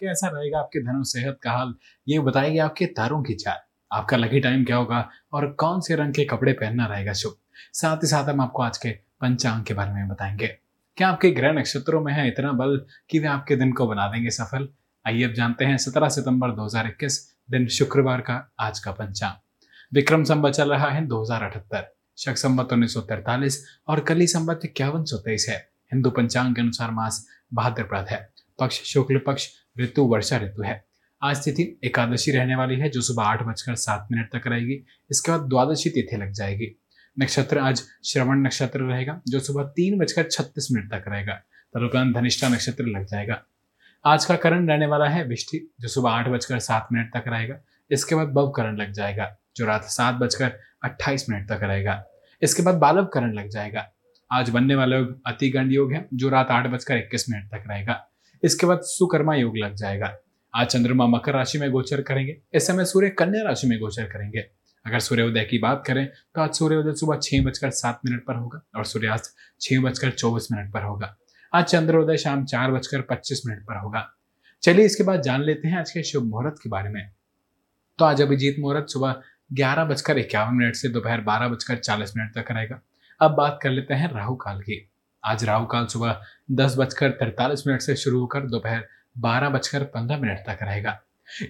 कैसा 0.00 0.28
रहेगा 0.28 0.58
आपके 0.58 0.80
धन 0.80 1.02
सेहत 1.02 1.38
का 1.42 1.50
हाल, 1.50 1.74
ये 2.08 2.18
बताएगी 2.18 2.58
आपके 2.58 2.86
तारों 2.86 3.22
की 3.22 3.34
चाल 3.34 3.56
आपका 3.92 4.16
लकी 4.16 4.40
टाइम 4.40 4.64
क्या 4.64 4.76
होगा 4.76 5.10
और 5.32 5.52
कौन 5.52 5.80
से 5.80 5.94
रंग 5.94 6.14
के 6.14 6.24
कपड़े 6.24 6.52
पहनना 6.52 6.86
रहेगा 6.86 7.12
शुभ? 7.12 7.34
साथ 7.72 7.96
ही 7.96 8.06
साथ 8.06 8.24
हम 8.24 8.40
आपको 8.40 8.62
आज 8.62 8.78
के 8.78 8.90
पंचांग 8.90 9.64
के 9.64 9.74
बारे 9.74 9.92
में 9.92 10.08
बताएँगे। 10.08 10.46
क्या 10.96 11.08
आपके 11.08 11.30
ग्रह 11.30 11.52
नक्षत्रों 11.52 12.00
में 12.00 12.12
है 12.12 12.28
इतना 12.28 12.52
बल 12.52 12.86
कि 13.10 13.18
वे 13.18 13.26
आपके 13.26 13.56
दिन 13.56 13.72
को 13.72 13.86
बना 13.86 14.06
देंगे 14.08 14.30
सफल? 14.30 14.68
आइए 15.06 15.24
अब 15.24 15.32
जानते 15.32 15.64
हैं, 15.64 15.76
सत्रह 15.76 16.08
सितंबर 16.08 16.50
2021 16.50 17.36
दिन 17.50 17.66
शुक्रवार 17.66 18.20
का 18.20 18.52
आज 18.60 18.78
का 18.78 18.92
पंचांग। 18.92 19.32
विक्रम 19.94 20.24
संबत 20.24 20.52
चल 20.52 20.70
रहा 20.70 20.90
है 20.90 21.06
दो 21.06 21.22
हज़ार 21.22 21.42
अठहत्तर, 21.42 21.94
शक 22.18 22.36
संवत 22.36 22.72
उन्नीस 22.72 23.66
और 23.88 24.00
कली 24.00 24.26
संवत 24.26 24.60
इक्यावन 24.64 25.04
है। 25.48 25.68
हिंदू 25.92 26.10
पंचांग 26.10 26.54
के 26.54 26.60
अनुसार 26.60 26.90
मास 26.90 27.26
भाद्रपद 27.54 28.06
है। 28.10 28.28
पक्ष 28.58 28.82
शुक्ल 28.82 29.18
पक्ष 29.18 29.48
ऋतु, 29.80 30.04
वर्षा 30.04 30.36
ऋतु 30.36 30.62
है। 30.62 30.84
आज 31.22 31.44
तिथि 31.44 31.80
एकादशी 31.84 32.30
रहने 32.30 32.56
वाली 32.56 32.76
है, 32.76 32.88
जो 32.88 33.00
सुबह 33.00 33.22
आठ 33.22 33.42
बजकर 33.42 33.74
सात 33.74 34.08
मिनट 34.12 34.36
तक 34.36 34.46
रहेगी। 34.46 34.84
इसके 35.10 35.32
बाद 35.32 35.40
द्वादशी 35.40 35.90
तिथि 35.90 36.16
लग 36.16 36.32
जाएगी। 36.32 36.80
नक्षत्र, 37.20 37.58
आज 37.58 37.82
श्रवण 38.04 38.36
नक्षत्र 38.36 38.80
रहेगा, 38.80 39.20
जो 39.28 39.40
सुबह 39.40 39.62
तीन 39.62 39.98
बजकर 39.98 40.22
छत्तीस 40.22 40.68
मिनट 40.72 40.90
तक 40.90 41.04
रहेगा। 41.08 41.34
तदुपरांत 41.74 42.16
धनिष्ठा 42.16 42.48
नक्षत्र 42.48 42.84
लग 42.84 43.06
जाएगा। 43.06 43.44
आज 44.04 44.24
का 44.24 44.36
करण 44.36 44.68
रहने 44.68 44.86
वाला 44.86 45.08
है 45.08 45.24
विष्टि, 45.24 45.74
जो 45.80 45.88
सुबह 45.88 46.10
आठ 46.10 46.28
बजकर 46.28 46.58
सात 46.58 46.88
मिनट 46.92 47.16
तक 47.16 47.24
रहेगा। 47.26 47.56
इसके 47.90 48.14
बाद 48.14 48.28
बव 48.28 48.50
करण 48.50 48.76
लग 48.76 48.92
जाएगा, 48.92 49.36
जो 49.56 49.66
रात 49.66 49.84
सात 49.84 50.14
बजकर 50.14 50.52
अट्ठाईस 50.84 51.30
मिनट 51.30 51.48
तक 51.48 51.60
रहेगा। 51.62 52.04
इसके 52.42 52.62
बाद 52.62 52.74
बालव 52.74 53.04
करण 53.04 53.32
लग 53.32 53.48
जाएगा। 53.48 53.92
आज 54.32 54.50
बनने 54.50 54.74
वाला 54.74 54.96
योग 54.96 55.22
अति 55.26 55.50
गंड 55.50 55.72
योग 55.72 55.92
है, 55.92 56.08
जो 56.14 56.28
रात 56.28 56.48
आठ 56.50 56.66
बजकर 56.66 56.96
इक्कीस 56.96 57.30
मिनट 57.30 57.44
तक 57.44 57.64
रहेगा। 57.68 58.07
इसके 58.42 58.66
बाद 58.66 58.80
सुकर्मा 58.84 59.34
योग 59.34 59.56
लग 59.56 59.74
जाएगा। 59.74 60.16
आज 60.54 60.66
चंद्रमा 60.66 61.06
मकर 61.06 61.34
राशि 61.34 61.58
में 61.58 61.70
गोचर 61.70 62.00
करेंगे, 62.02 62.36
इस 62.54 62.66
समय 62.66 62.84
सूर्य 62.84 63.08
कन्या 63.10 63.42
राशि 63.42 63.66
में 63.66 63.78
गोचर 63.80 64.04
करेंगे। 64.04 64.44
अगर 64.84 64.98
सूर्योदय 65.00 65.44
की 65.44 65.58
बात 65.58 65.82
करें 65.86 66.06
तो 66.06 66.40
आज 66.40 66.54
सूर्योदय 66.54 66.94
सुबह 66.94 67.18
छह 67.22 67.42
बजकर 67.44 67.70
सात 67.72 68.00
मिनट 68.04 68.24
पर 68.26 68.34
होगा 68.34 68.60
और 68.76 68.84
सूर्यास्त 68.84 69.34
छह 69.60 69.80
बजकर 69.80 70.10
चौबीस 70.10 70.48
मिनट 70.52 70.72
पर 70.72 70.82
होगा। 70.82 71.14
आज 71.52 71.64
चंद्रोदय 71.64 72.16
शाम 72.16 72.44
चार 72.44 72.72
बजकर 72.72 73.00
पच्चीस 73.00 73.42
मिनट 73.46 73.62
पर 73.62 73.78
होगा। 73.78 74.06
चलिए 74.62 74.84
इसके 74.84 75.04
बाद 75.04 75.22
जान 75.22 75.42
लेते 75.42 75.68
हैं 75.68 75.78
आज 75.78 75.90
के 75.90 76.02
शुभ 76.02 76.24
मुहूर्त 76.24 76.56
के 76.62 76.68
बारे 76.68 76.90
में। 76.90 77.10
तो 77.98 78.04
आज 78.04 78.22
अभिजीत 78.22 78.56
मुहूर्त 78.58 78.88
सुबह 78.88 79.22
ग्यारह 79.52 79.84
बजकर 79.84 80.18
इक्यावन 80.18 80.54
मिनट 80.54 80.74
से 80.74 80.88
दोपहर 80.88 81.20
बारह 81.20 81.48
बजकर 81.48 81.76
चालीस 81.76 82.16
मिनट 82.16 82.34
तक 82.34 82.50
रहेगा। 82.50 82.80
अब 83.20 83.34
बात 83.34 83.58
कर 83.62 83.70
लेते 83.70 83.94
हैं 83.94 84.12
राहु 84.12 84.34
काल 84.36 84.60
की। 84.60 84.88
आज 85.24 85.44
राहु 85.44 85.66
काल 85.66 85.86
सुबह 85.86 86.20
दस 86.50 86.74
बजकर 86.78 87.10
तैतालीस 87.10 87.66
मिनट 87.66 87.80
से 87.80 87.94
शुरू 87.96 88.20
होकर 88.20 88.40
दोपहर 88.40 88.84
बारह 89.18 89.48
बजकर 89.48 89.82
पंद्रह 89.84 90.18
मिनट 90.18 90.38
तक 90.38 90.58
रहेगा। 90.62 90.98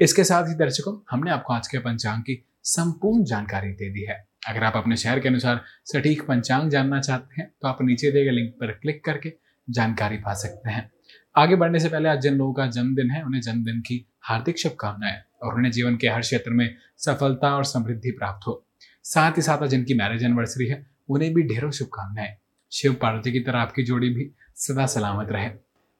इसके 0.00 0.24
साथ 0.24 0.48
ही 0.48 0.54
दर्शकों, 0.54 0.94
हमने 1.10 1.30
आपको 1.30 1.52
आज 1.52 1.68
के 1.68 1.78
पंचांग 1.78 2.22
की 2.22 2.42
संपूर्ण 2.64 3.24
जानकारी 3.24 3.72
दे 3.72 3.90
दी 3.90 4.04
है। 4.04 4.16
अगर 4.48 4.64
आप 4.64 4.76
अपने 4.76 4.96
शहर 4.96 5.20
के 5.20 5.28
अनुसार 5.28 5.60
सटीक 5.84 6.22
पंचांग 6.22 6.70
जानना 6.70 7.00
चाहते 7.00 7.40
हैं 7.40 7.50
तो 7.62 7.68
आप 7.68 7.82
नीचे 7.82 8.10
दिए 8.10 8.24
गए 8.24 8.30
लिंक 8.30 8.52
पर 8.52 8.72
क्लिक 8.72 9.04
करके 9.04 9.32
जानकारी 9.68 10.16
पा 10.16 10.34
सकते 10.34 10.70
हैं। 10.70 10.90
आगे 11.36 11.56
बढ़ने 11.56 11.80
से 11.80 11.88
पहले 11.88 12.08
आज 12.08 12.20
जिन 12.20 12.34
लोगों 12.34 12.52
का 12.52 12.66
जन्मदिन 12.66 13.10
है, 13.10 13.22
उन्हें 13.22 13.40
जन्मदिन 13.40 13.80
की 13.80 14.04
हार्दिक 14.22 14.58
शुभकामनाएँ 14.58 15.22
और 15.42 15.54
उन्हें 15.54 15.72
जीवन 15.72 15.96
के 15.96 16.08
हर 16.08 16.20
क्षेत्र 16.20 16.50
में 16.50 16.74
सफलता 16.98 17.54
और 17.56 17.64
समृद्धि 17.64 18.10
प्राप्त 18.10 18.46
हो। 18.46 18.64
साथ 19.04 19.36
ही 19.36 19.42
साथ 19.42 19.66
जिनकी 19.66 19.94
मैरिज 19.94 20.24
एनिवर्सरी 20.24 20.66
है, 20.66 20.86
उन्हें 21.08 21.32
भी 21.34 21.42
ढेरों 21.44 21.70
शुभकामनाएँ। 21.70 22.36
शिव 22.72 22.92
पार्वती 22.94 23.32
की 23.32 23.40
तरह 23.40 23.58
आपकी 23.58 23.82
जोड़ी 23.82 24.08
भी 24.08 24.30
सदा 24.56 24.86
सलामत 24.86 25.28
रहे। 25.30 25.46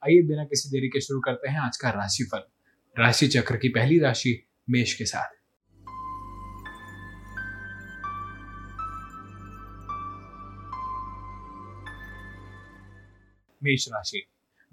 आइए 0.03 0.21
बिना 0.21 0.43
किसी 0.43 0.69
देरी 0.69 0.87
के 0.87 1.01
शुरू 1.01 1.19
करते 1.19 1.49
हैं 1.49 1.59
आज 1.59 1.77
का 1.77 1.89
राशिफल, 1.89 2.41
राशि 2.99 3.27
चक्र 3.27 3.57
की 3.57 3.69
पहली 3.69 3.99
राशि 3.99 4.47
मेष 4.69 4.93
के 4.93 5.05
साथ। 5.05 5.27
मेष 13.63 13.87
राशि, 13.87 14.25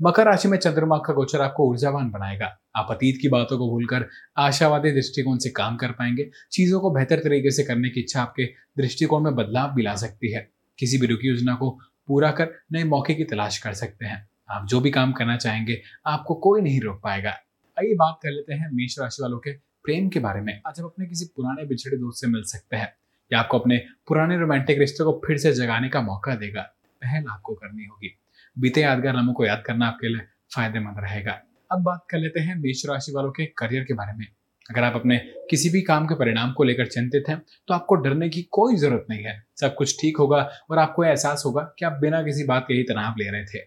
मकर 0.02 0.24
राशि 0.24 0.48
में 0.48 0.58
चंद्रमा 0.58 0.98
का 0.98 1.12
गोचर 1.12 1.40
आपको 1.40 1.68
ऊर्जावान 1.68 2.10
बनाएगा। 2.10 2.46
आप 2.76 2.86
अतीत 2.90 3.18
की 3.22 3.28
बातों 3.28 3.58
को 3.58 3.70
भूलकर 3.70 4.08
आशावादी 4.36 4.90
दृष्टिकोण 4.90 5.38
से 5.38 5.50
काम 5.50 5.76
कर 5.76 5.92
पाएँगे। 5.92 6.30
चीज़ों 6.52 6.80
को 6.80 6.90
बेहतर 6.90 7.18
तरीके 7.18 7.50
से 7.50 7.64
करने 7.64 7.88
की 7.88 8.00
इच्छा 8.00 8.22
आपके 8.22 8.46
दृष्टिकोण 8.78 9.22
में 9.22 9.34
बदलाव 9.34 9.74
भी 9.74 9.82
ला 9.82 9.96
सकती 9.96 10.32
है। 10.32 10.55
किसी 10.78 10.98
भी 10.98 11.06
रुकी 11.06 11.28
योजना 11.28 11.54
को 11.54 11.78
पूरा 12.06 12.30
कर 12.30 12.48
नए 12.72 12.84
मौके 12.84 13.14
की 13.14 13.24
तलाश 13.24 13.58
कर 13.58 13.72
सकते 13.72 14.06
हैं। 14.06 14.28
आप 14.50 14.66
जो 14.66 14.80
भी 14.80 14.90
काम 14.90 15.12
करना 15.12 15.36
चाहेंगे, 15.36 15.82
आपको 16.06 16.34
कोई 16.34 16.60
नहीं 16.60 16.80
रोक 16.80 17.00
पाएगा। 17.02 17.30
आइए 17.78 17.94
बात 17.94 18.18
कर 18.22 18.30
लेते 18.30 18.54
हैं 18.54 18.70
मेष 18.72 18.98
राशि 18.98 19.22
वालों 19.22 19.38
के 19.38 19.52
प्रेम 19.52 20.08
के 20.08 20.20
बारे 20.20 20.40
में। 20.40 20.60
आज 20.66 20.80
आप 20.80 20.84
अपने 20.84 21.06
किसी 21.06 21.24
पुराने 21.24 21.64
बिछड़े 21.64 21.96
दोस्त 21.96 22.20
से 22.20 22.26
मिल 22.26 22.42
सकते 22.42 22.76
हैं 22.76 22.92
या 23.32 23.40
आपको 23.40 23.58
अपने 23.58 23.76
पुराने 24.06 24.38
रोमांटिक 24.38 24.78
रिश्ते 24.78 25.04
को 25.04 25.22
फिर 25.26 25.38
से 25.38 25.52
जगाने 25.52 25.88
का 25.88 26.00
मौका 26.00 26.34
देगा। 26.34 26.62
पहल 27.02 27.24
आपको 27.30 27.54
करनी 27.54 27.84
होगी। 27.84 28.18
बीते 28.58 28.80
यादगार 28.80 29.16
लम्हों 29.16 29.34
को 29.34 29.44
याद 29.44 29.62
करना 29.66 29.86
आपके 29.86 30.08
लिए 30.08 30.20
फ़ायदेमंद 30.54 30.96
रहेगा। 30.98 31.42
अब 31.72 31.82
बात 31.82 32.06
कर 32.10 32.18
लेते 32.18 32.40
हैं 32.40 32.56
मेष 32.56 32.86
राशि 32.86 33.12
वालों 33.12 33.30
के 33.30 33.46
करियर 33.46 33.84
के 33.84 33.94
बारे 33.94 34.12
में। 34.12 34.26
अगर 34.70 34.84
आप 34.84 34.94
अपने 34.94 35.16
किसी 35.50 35.68
भी 35.70 35.80
काम 35.82 36.06
के 36.06 36.14
परिणाम 36.14 36.52
को 36.52 36.64
लेकर 36.64 36.86
चिंतित 36.86 37.28
हैं 37.28 37.40
तो 37.68 37.74
आपको 37.74 37.94
डरने 37.96 38.28
की 38.28 38.42
कोई 38.52 38.76
ज़रूरत 38.76 39.06
नहीं 39.10 39.24
है। 39.24 39.42
सब 39.56 39.74
कुछ 39.74 39.96
ठीक 40.00 40.16
होगा 40.16 40.38
और 40.70 40.78
आपको 40.78 41.04
एहसास 41.04 41.42
होगा 41.46 41.62
कि 41.78 41.84
आप 41.84 41.98
बिना 42.00 42.22
किसी 42.22 42.44
बात 42.44 42.64
के 42.68 42.74
ही 42.74 42.82
तनाव 42.82 43.14
ले 43.18 43.30
रहे 43.30 43.44
थे। 43.44 43.58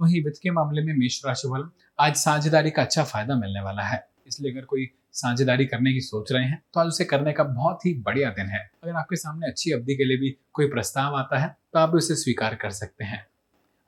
वहीं 0.00 0.22
वित्त 0.24 0.38
के 0.42 0.50
मामले 0.50 0.82
में 0.82 0.92
मेष 0.94 1.20
राशि 1.26 1.48
वालों 1.48 1.68
आज 1.98 2.14
साझेदारी 2.16 2.70
का 2.70 2.82
अच्छा 2.82 3.02
फ़ायदा 3.04 3.34
मिलने 3.36 3.60
वाला 3.60 3.82
है। 3.82 4.06
इसलिए 4.28 4.52
अगर 4.52 4.64
कोई 4.64 4.88
साझेदारी 5.12 5.66
करने 5.66 5.92
की 5.92 6.00
सोच 6.00 6.32
रहे 6.32 6.44
हैं 6.44 6.62
तो 6.74 6.80
आज 6.80 6.86
उसे 6.86 7.04
करने 7.04 7.32
का 7.32 7.44
बहुत 7.44 7.86
ही 7.86 7.92
बढ़िया 8.00 8.30
दिन 8.30 8.46
है। 8.46 8.58
अगर 8.84 8.92
आपके 8.92 9.16
सामने 9.16 9.46
अच्छी 9.46 9.72
अवधि 9.72 9.94
के 9.94 10.04
लिए 10.04 10.16
भी 10.16 10.36
कोई 10.52 10.68
प्रस्ताव 10.68 11.16
आता 11.16 11.38
है 11.38 11.48
तो 11.72 11.78
आप 11.78 11.94
उसे 11.94 12.14
स्वीकार 12.14 12.54
कर 12.54 12.70
सकते 12.72 13.04
हैं। 13.04 13.24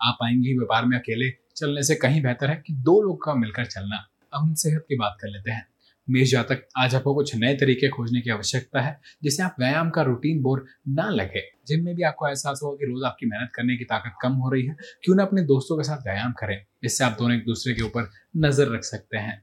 आप 0.00 0.18
आएँगे 0.24 0.52
व्यापार 0.52 0.84
में 0.84 0.96
अकेले 0.98 1.30
चलने 1.56 1.82
से 1.82 1.94
कहीं 1.94 2.22
बेहतर 2.22 2.50
है 2.50 2.62
कि 2.66 2.72
दो 2.74 3.00
लोग 3.02 3.24
का 3.24 3.34
मिलकर 3.34 3.66
चलना। 3.66 3.96
अब 4.32 4.40
हम 4.40 4.54
सेहत 4.54 4.84
की 4.88 4.96
बात 4.96 5.16
कर 5.20 5.28
लेते 5.28 5.50
हैं। 5.50 5.66
मेष 6.08 6.30
जातक 6.30 6.62
आज 6.76 6.94
आपको 6.94 7.14
कुछ 7.14 7.34
नए 7.36 7.54
तरीके 7.54 7.88
खोजने 7.88 8.20
की 8.20 8.30
आवश्यकता 8.30 8.80
है, 8.80 9.00
जिससे 9.22 9.42
आप 9.42 9.56
व्यायाम 9.58 9.91
का 9.91 10.02
रूटीन 10.02 10.41
बोर 10.42 10.64
ना 10.91 11.08
लगे। 11.10 11.42
जिम 11.66 11.84
में 11.84 11.94
भी 11.94 12.02
आपको 12.02 12.28
एहसास 12.28 12.60
होगा 12.62 12.76
कि 12.76 12.86
रोज 12.86 13.04
आपकी 13.04 13.26
मेहनत 13.26 13.50
करने 13.54 13.76
की 13.76 13.84
ताकत 13.84 14.14
कम 14.22 14.32
हो 14.34 14.50
रही 14.50 14.66
है। 14.66 14.76
क्यों 15.04 15.16
ना 15.16 15.22
अपने 15.22 15.42
दोस्तों 15.44 15.76
के 15.76 15.82
साथ 15.82 16.02
व्यायाम 16.04 16.32
करें, 16.32 16.64
इससे 16.84 17.04
आप 17.04 17.16
दोनों 17.18 17.36
एक 17.36 17.44
दूसरे 17.44 17.74
के 17.74 17.82
ऊपर 17.82 18.10
नज़र 18.36 18.74
रख 18.74 18.84
सकते 18.84 19.16
हैं। 19.18 19.42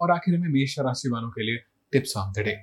और 0.00 0.10
आखिर 0.10 0.38
में 0.38 0.48
मेष 0.50 0.78
राशि 0.78 1.08
वालों 1.08 1.30
के 1.30 1.42
लिए 1.42 1.62
tips 1.92 2.16
of 2.16 2.32
the 2.32 2.44
day 2.44 2.58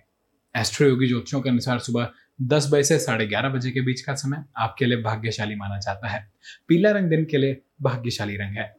Astroyogi 0.87 1.07
ज्योतिषों 1.07 1.41
के 1.41 1.49
अनुसार 1.49 1.79
सुबह 1.79 2.11
दस 2.43 2.69
बजे 2.71 2.83
से 2.83 2.99
साढ़े 2.99 3.25
ग्यारह 3.27 3.49
बजे 3.49 3.71
के 3.71 3.81
बीच 3.81 4.01
का 4.01 4.15
समय 4.15 4.43
आपके 4.57 4.85
लिए 4.85 5.01
भाग्यशाली 5.01 5.55
माना 5.55 5.77
जाता 5.79 6.07
है। 6.07 6.27
पीला 6.67 6.91
रंग 6.91 7.09
दिन 7.09 7.25
के 7.25 7.37
लिए 7.37 7.61
भाग्यशाली 7.81 8.35
रंग 8.35 8.57
है। 8.57 8.73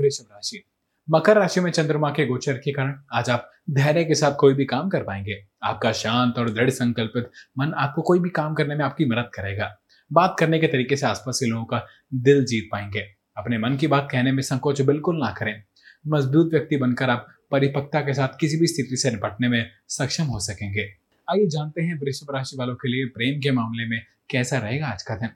वृषभ 0.00 0.28
राशि। 0.32 0.64
मकर 1.10 1.36
राशि 1.36 1.60
में 1.60 1.70
चंद्रमा 1.70 2.10
के 2.10 2.26
गोचर 2.26 2.52
के 2.52 2.72
कारण 2.72 3.00
आज 3.12 3.30
आप 3.30 3.50
धैर्य 3.70 4.04
के 4.04 4.14
साथ 4.14 4.36
कोई 4.40 4.54
भी 4.54 4.64
काम 4.64 4.88
कर 4.88 5.02
पाएँगे। 5.02 5.44
आपका 5.62 5.92
शांत 5.92 6.38
और 6.38 6.50
दृढ़ 6.50 6.70
संकल्पित 6.70 7.30
मन 7.58 7.72
आपको 7.72 8.02
कोई 8.02 8.18
भी 8.18 8.30
काम 8.30 8.54
करने 8.54 8.74
में 8.74 8.84
आपकी 8.84 9.04
मदद 9.04 9.30
करेगा। 9.34 9.78
बात 10.12 10.36
करने 10.38 10.58
के 10.58 10.66
तरीके 10.66 10.96
से 10.96 11.06
आसपास 11.06 11.38
के 11.38 11.46
लोगों 11.46 11.64
का 11.64 11.86
दिल 12.14 12.44
जीत 12.44 12.68
पाएँगे। 12.72 13.00
अपने 13.36 13.58
मन 13.58 13.76
की 13.76 13.86
बात 13.86 14.08
कहने 14.12 14.32
में 14.32 14.42
संकोच 14.42 14.80
बिल्कुल 14.80 15.16
ना 15.16 15.30
करें। 15.30 15.62
मज़बूत 16.08 16.50
व्यक्ति 16.52 16.76
बनकर 16.76 17.10
आप 17.10 17.28
परिपक्वता 17.50 18.00
के 18.00 18.14
साथ 18.14 18.28
किसी 18.40 18.56
भी 18.56 18.66
स्थिति 18.66 18.96
से 18.96 19.10
निपटने 19.10 19.48
में 19.48 19.70
सक्षम 19.88 20.24
हो 20.24 20.40
सकेंगे। 20.40 20.88
आइए 21.30 21.46
जानते 21.46 21.82
हैं 21.82 22.00
वृषभ 22.00 22.34
राशि 22.34 22.56
वालों 22.56 22.74
के 22.74 22.88
लिए 22.88 23.04
प्रेम 23.04 23.40
के 23.40 23.50
मामले 23.50 23.86
में 23.86 24.02
कैसा 24.30 24.58
रहेगा 24.58 24.86
आज 24.86 25.02
का 25.02 25.14
दिन। 25.14 25.28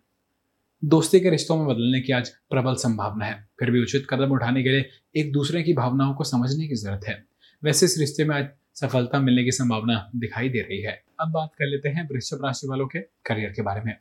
दोस्ती 0.82 1.20
के 1.20 1.30
रिश्तों 1.30 1.56
में 1.56 1.66
बदलने 1.66 2.00
की 2.00 2.12
आज 2.12 2.28
प्रबल 2.50 2.74
संभावना 2.74 3.24
है। 3.24 3.34
फिर 3.60 3.70
भी 3.70 3.82
उचित 3.82 4.06
कदम 4.10 4.30
उठाने 4.30 4.62
के 4.62 4.68
लिए 4.68 4.88
एक 5.16 5.32
दूसरे 5.32 5.62
की 5.62 5.72
भावनाओं 5.72 6.14
को 6.14 6.24
समझने 6.24 6.66
की 6.68 6.74
ज़रूरत 6.74 7.04
है। 7.08 7.14
वैसे 7.62 7.86
इस 7.86 7.96
रिश्ते 7.98 8.24
में 8.24 8.34
आज 8.36 8.48
सफलता 8.74 9.18
मिलने 9.18 9.44
की 9.44 9.50
संभावना 9.50 10.10
दिखाई 10.16 10.48
दे 10.48 10.60
रही 10.60 10.80
है। 10.82 11.02
अब 11.20 11.28
बात 11.28 11.50
कर 11.58 11.66
लेते 11.66 11.88
हैं 11.88 12.08
वृषभ 12.08 12.44
राशि 12.44 12.66
वालों 12.68 12.86
के 12.86 12.98
करियर 13.00 13.50
के 13.50 13.62
बारे 13.62 13.80
में। 13.80 13.96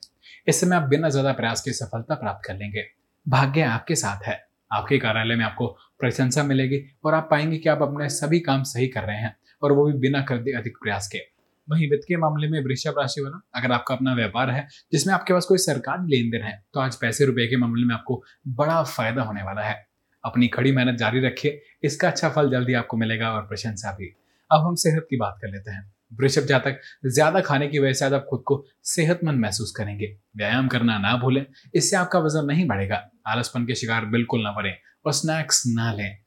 इस 0.48 0.62
समय 0.62 0.76
आप 0.76 0.84
बिना 0.84 1.10
ज़्यादा 1.10 1.32
प्रयास 1.32 1.62
के 1.62 1.74
सफलता 1.74 2.16
प्राप्त 2.16 2.48
कर 2.48 2.58
लेंगे। 2.58 2.86
भाग्य 3.28 3.62
आपके 3.62 3.96
साथ 3.96 4.28
है। 4.28 4.40
आपके 4.74 4.98
कार्यालय 4.98 5.36
में 5.36 5.46
आपको 5.46 5.68
प्रशंसा 6.00 6.44
मिलेगी 6.44 6.84
और 7.04 7.14
आप 7.14 7.28
पाएँगे 7.32 7.58
कि 7.58 7.70
आप 7.70 7.82
अपने 7.82 8.10
सभी 8.10 8.40
काम 8.40 8.64
सही 8.64 8.88
कर 8.88 9.04
रहे 9.04 9.18
हैं 9.18 9.36
और 9.62 9.72
वो 9.72 9.86
भी 9.86 9.94
बिना 9.94 10.22
कर 10.22 10.38
दे 10.38 10.52
अधिक 10.52 10.78
प्रयास 10.78 11.08
के। 11.08 11.31
वहीं 11.72 11.90
वित्त 11.90 12.04
के 12.08 12.18
मामले 12.18 12.48
में 12.48 12.60
वृषभ 12.64 13.00
राशि 13.00 13.22
वाला, 13.22 13.42
अगर 13.56 13.72
आपका 13.72 13.96
अपना 13.96 14.14
व्यापार 14.14 14.50
है, 14.50 14.68
जिसमें 14.92 15.14
आपके 15.14 15.34
पास 15.34 15.46
कोई 15.46 15.58
सरकारी 15.60 16.16
लेन 16.16 16.30
देन 16.32 16.44
है 16.44 16.62
तो 16.74 16.80
आज 16.80 16.96
पैसे 16.96 17.26
रुपए 17.26 17.48
के 17.48 17.58
मामले 17.58 17.86
में 17.86 17.94
आपको 17.96 18.22
बड़ा 18.50 18.82
फ़ायदा 18.86 19.24
होने 19.24 19.44
वाला 19.44 19.62
है। 19.62 19.76
अपनी 20.24 20.48
खड़ी 20.48 20.72
मेहनत 20.72 20.98
जारी 20.98 21.20
रखिए, 21.20 21.62
इसका 21.84 22.08
अच्छा 22.08 22.30
फल 22.30 22.50
जल्दी 22.52 22.74
आपको 22.74 22.98
मिलेगा 22.98 23.32
और 23.32 23.42
प्रशंसा 23.42 23.92
भी। 23.92 24.16
अब 24.52 24.66
हम 24.66 24.76
सेहत 24.76 25.08
की 25.10 25.18
बात 25.18 25.38
कर 25.42 25.52
लेते 25.52 25.72
हैं। 25.72 25.92
वृषभ 26.20 26.46
जातक, 26.46 26.80
ज़्यादा 27.06 27.42
खाने 27.42 27.68
की 27.68 27.80
वजह 27.80 27.94
से 27.94 28.06
आज 28.06 28.14
आप 28.14 28.26
खुद 28.30 28.44
को 28.48 28.64
सेहतमंद 28.86 29.40
महसूस 29.40 29.74
करेंगे। 29.78 30.16
व्यायाम 30.38 30.68
करना 30.68 30.98
ना 30.98 31.16
भूलें, 31.18 31.46
इससे 31.76 31.96
आपका 31.98 32.20
वज़न 32.20 32.46
नहीं 32.46 32.68
बढ़ेगा। 32.68 33.04
आलसपन 33.28 33.66
के 33.66 33.76
शिकार 33.76 34.06
बिल्कुल 34.08 34.44
ना 34.44 34.52
बने 34.52 34.76
और 35.06 35.14
स्नैक्स 35.14 35.64
ना 35.68 35.94
लें। 35.94 36.18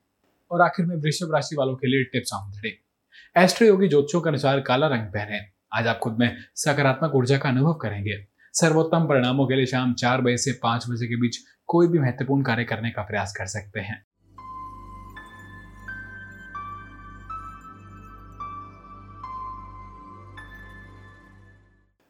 और 0.51 0.63
आखिर 0.63 0.87
में 0.87 0.97
वृषभ 0.97 1.35
राशि 1.35 1.57
वालों 1.57 1.77
के 1.77 1.87
लिए 1.87 2.05
टिप्स 2.05 2.35
द 2.35 2.84
एस्ट्रो 3.37 3.67
योगी 3.67 3.89
ज्योतिषों 3.89 4.21
के 4.21 4.29
अनुसार 4.29 4.61
काला 4.61 4.87
रंग 4.87 5.07
पहने। 5.07 5.41
आज 5.73 5.87
आप 5.87 5.99
खुद 5.99 6.17
में 6.19 6.37
सकारात्मक 6.55 7.15
ऊर्जा 7.15 7.39
का 7.39 7.49
अनुभव 7.49 7.75
करेंगे। 7.75 8.27
सर्वोत्तम 8.53 9.05
परिणामों 9.05 9.47
के 9.47 9.57
लिए 9.57 9.67
शाम 9.67 9.95
चार 9.95 10.21
बजे 10.21 10.37
से 10.37 10.53
पाँच 10.63 10.85
बजे 10.91 11.07
के 11.07 11.17
बीच 11.17 11.37
कोई 11.67 11.89
भी 11.89 11.99
महत्वपूर्ण 11.99 12.43
कार्य 12.43 12.65
करने 12.65 12.91
का 12.91 13.03
प्रयास 13.03 13.35
कर 13.37 13.47
सकते 13.47 13.81
हैं। 13.81 14.07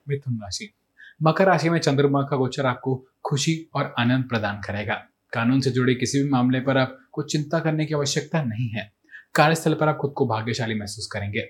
मिथुन 0.08 0.36
राशि। 0.36 0.74
मकर 1.22 1.46
राशि 1.46 1.70
में 1.70 1.78
चंद्रमा 1.78 2.22
का 2.22 2.36
गोचर 2.36 2.66
आपको 2.66 3.06
खुशी 3.24 3.70
और 3.74 3.94
आनंद 3.98 4.24
प्रदान 4.24 4.60
करेगा। 4.60 4.94
कानून 5.32 5.60
से 5.60 5.70
जुड़े 5.70 5.94
किसी 5.94 6.22
भी 6.22 6.30
मामले 6.30 6.60
पर 6.60 6.78
आपको 6.78 7.22
चिंता 7.22 7.58
करने 7.58 7.86
की 7.86 7.94
आवश्यकता 7.94 8.42
नहीं 8.42 8.68
है। 8.68 8.93
कार्यस्थल 9.34 9.74
पर 9.74 9.88
आप 9.88 9.96
खुद 9.96 10.12
को 10.16 10.26
भाग्यशाली 10.26 10.74
महसूस 10.74 11.06
करेंगे। 11.06 11.40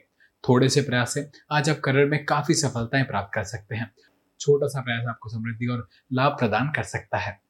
थोड़े 0.49 0.69
से 0.69 0.81
प्रयास 0.83 1.15
से 1.15 1.31
आज 1.51 1.71
आप 1.71 1.81
करियर 1.85 2.07
में 2.07 2.25
काफ़ी 2.25 2.55
सफलताएँ 2.55 3.05
प्राप्त 3.05 3.35
कर 3.35 3.45
सकते 3.45 3.77
हैं। 3.77 3.93
छोटा 4.41 4.67
सा 4.67 4.81
प्रयास 4.81 5.05
आपको 5.09 5.29
समृद्धि 5.29 5.67
और 5.67 5.89
लाभ 6.13 6.33
प्रदान 6.33 6.73
कर 6.77 6.83
सकता 6.83 7.19
है। 7.19 7.41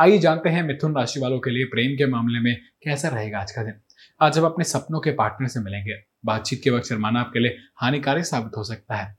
आइए 0.00 0.18
जानते 0.18 0.48
हैं 0.48 0.62
मिथुन 0.62 0.96
राशि 0.96 1.20
वालों 1.20 1.40
के 1.40 1.50
लिए 1.50 1.64
प्रेम 1.64 1.96
के 1.96 2.06
मामले 2.06 2.40
में 2.40 2.56
कैसा 2.82 3.08
रहेगा 3.08 3.38
आज 3.38 3.52
का 3.52 3.62
दिन। 3.62 3.74
आज 4.20 4.38
आप 4.38 4.44
अपने 4.44 4.64
सपनों 4.64 5.00
के 5.00 5.10
पार्टनर 5.10 5.48
से 5.48 5.60
मिलेंगे। 5.60 6.02
बातचीत 6.24 6.60
के 6.64 6.70
वक्त 6.70 6.86
शर्माना 6.86 7.20
आपके 7.20 7.38
लिए 7.38 7.58
हानिकारक 7.76 8.24
साबित 8.24 8.52
हो 8.56 8.64
सकता 8.64 8.94
है। 8.94 9.18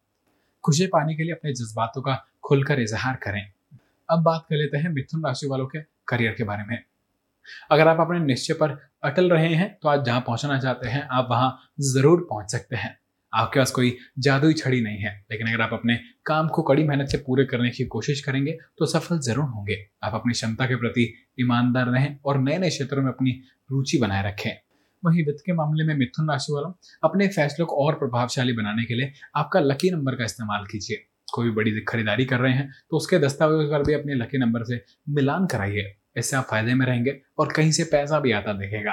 खुशी 0.63 0.87
पाने 0.87 1.15
के 1.15 1.23
लिए 1.23 1.31
अपने 1.31 1.53
जज्बातों 1.53 2.01
का 2.01 2.27
खुलकर 2.43 2.79
इजहार 2.79 3.15
करें। 3.15 3.51
अब 4.09 4.19
बात 4.19 4.45
कर 4.49 4.55
लेते 4.55 4.77
हैं 4.77 4.89
मिथुन 4.89 5.25
राशि 5.25 5.47
वालों 5.47 5.67
के 5.67 5.79
करियर 6.07 6.31
के 6.31 6.43
बारे 6.43 6.63
में। 6.63 6.83
अगर 7.71 7.87
आप 7.87 7.99
अपने 7.99 8.19
निश्चय 8.21 8.53
पर 8.53 8.77
अटल 9.03 9.29
रहे 9.29 9.53
हैं 9.55 9.77
तो 9.81 9.89
आज 9.89 10.03
जहाँ 10.05 10.21
पहुँचना 10.21 10.59
चाहते 10.59 10.89
हैं, 10.89 11.01
आप 11.03 11.27
वहाँ 11.31 11.57
ज़रूर 11.83 12.27
पहुँच 12.29 12.51
सकते 12.51 12.75
हैं। 12.75 12.97
आपके 13.33 13.59
पास 13.59 13.71
कोई 13.71 13.95
जादुई 14.19 14.53
छड़ी 14.53 14.79
नहीं 14.81 14.97
है, 14.97 15.11
लेकिन 15.31 15.47
अगर 15.47 15.61
आप 15.61 15.73
अपने 15.73 15.95
काम 16.25 16.47
को 16.47 16.61
कड़ी 16.63 16.83
मेहनत 16.83 17.09
से 17.09 17.17
पूरे 17.17 17.45
करने 17.45 17.69
की 17.69 17.85
कोशिश 17.87 18.21
करेंगे 18.21 18.57
तो 18.77 18.85
सफल 18.87 19.19
ज़रूर 19.21 19.45
होंगे। 19.45 19.77
आप 20.03 20.15
अपनी 20.15 20.33
क्षमता 20.33 20.65
के 20.65 20.75
प्रति 20.77 21.13
ईमानदार 21.39 21.87
रहें 21.87 22.17
और 22.25 22.39
नए 22.39 22.57
नए 22.57 22.69
क्षेत्रों 22.69 23.03
में 23.03 23.09
अपनी 23.09 23.39
रुचि 23.69 23.97
बनाए 23.97 24.27
रखें। 24.27 24.51
वहीं 25.03 25.25
वित्त 25.25 25.43
के 25.45 25.53
मामले 25.53 25.83
में 25.83 25.95
मिथुन 25.95 26.29
राशि 26.29 26.53
वालों, 26.53 26.71
अपने 27.03 27.27
फैसलों 27.29 27.67
को 27.67 27.85
और 27.85 27.93
प्रभावशाली 27.95 28.53
बनाने 28.53 28.83
के 28.85 28.95
लिए 28.95 29.11
आपका 29.35 29.59
लकी 29.61 29.89
नंबर 29.91 30.15
का 30.15 30.25
इस्तेमाल 30.25 30.65
कीजिए। 30.65 31.05
कोई 31.33 31.49
बड़ी 31.51 31.79
खरीदारी 31.83 32.25
कर 32.25 32.39
रहे 32.39 32.53
हैं 32.53 32.69
तो 32.91 32.97
उसके 32.97 33.19
दस्तावेज़ 33.19 33.69
पर 33.69 33.83
भी 33.83 33.93
अपने 33.93 34.15
लकी 34.15 34.37
नंबर 34.37 34.63
से 34.63 34.83
मिलान 35.09 35.45
कराइए। 35.47 35.91
इससे 36.15 36.37
आप 36.37 36.45
फ़ायदे 36.45 36.73
में 36.73 36.85
रहेंगे 36.85 37.19
और 37.39 37.51
कहीं 37.53 37.71
से 37.71 37.83
पैसा 37.83 38.19
भी 38.19 38.31
आता 38.31 38.53
दिखेगा। 38.53 38.91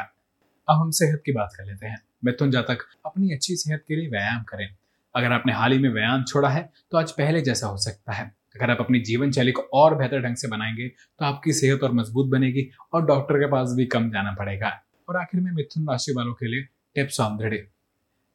अब 0.69 0.77
हम 0.77 0.91
सेहत 0.91 1.23
की 1.27 1.33
बात 1.33 1.53
कर 1.57 1.65
लेते 1.65 1.87
हैं। 1.87 1.99
मिथुन 2.25 2.51
जातक 2.51 2.79
अपनी 3.07 3.33
अच्छी 3.33 3.57
सेहत 3.57 3.85
के 3.89 3.97
लिए 3.97 4.09
व्यायाम 4.09 4.43
करें। 4.43 4.69
अगर 5.15 5.33
आपने 5.33 5.53
हाल 5.53 5.73
ही 5.73 5.79
में 5.79 5.89
व्यायाम 5.91 6.25
छोड़ा 6.25 6.49
है 6.49 6.69
तो 6.93 6.99
आज 6.99 7.13
पहले 7.13 7.41
जैसा 7.41 7.67
हो 7.67 7.77
सकता 7.79 8.13
है। 8.13 8.25
अगर 8.57 8.71
आप 8.71 8.81
अपनी 8.81 9.01
जीवन 9.01 9.31
शैली 9.33 9.53
को 9.53 9.63
और 9.75 9.95
बेहतर 9.95 10.23
ढंग 10.23 10.37
से 10.37 10.49
बनाएँगे 10.49 10.89
तो 10.89 11.25
आपकी 11.25 11.53
सेहत 11.53 11.83
और 11.83 11.93
मज़बूत 11.93 12.27
बनेगी 12.29 12.69
और 12.95 13.07
डॉक्टर 13.07 13.39
के 13.39 13.51
पास 13.51 13.73
भी 13.77 13.87
कम 13.87 14.11
जाना 14.11 14.35
पड़ेगा। 14.39 14.73
और 15.09 15.17
आखिर 15.17 15.41
में 15.41 15.51
मिथुन 15.53 15.89
राशि 15.91 16.13
वालों 16.13 16.33
के 16.35 16.47
लिए 16.47 16.63
tips 16.95 17.21
on 17.21 17.37
the 17.39 17.51
day. 17.51 17.67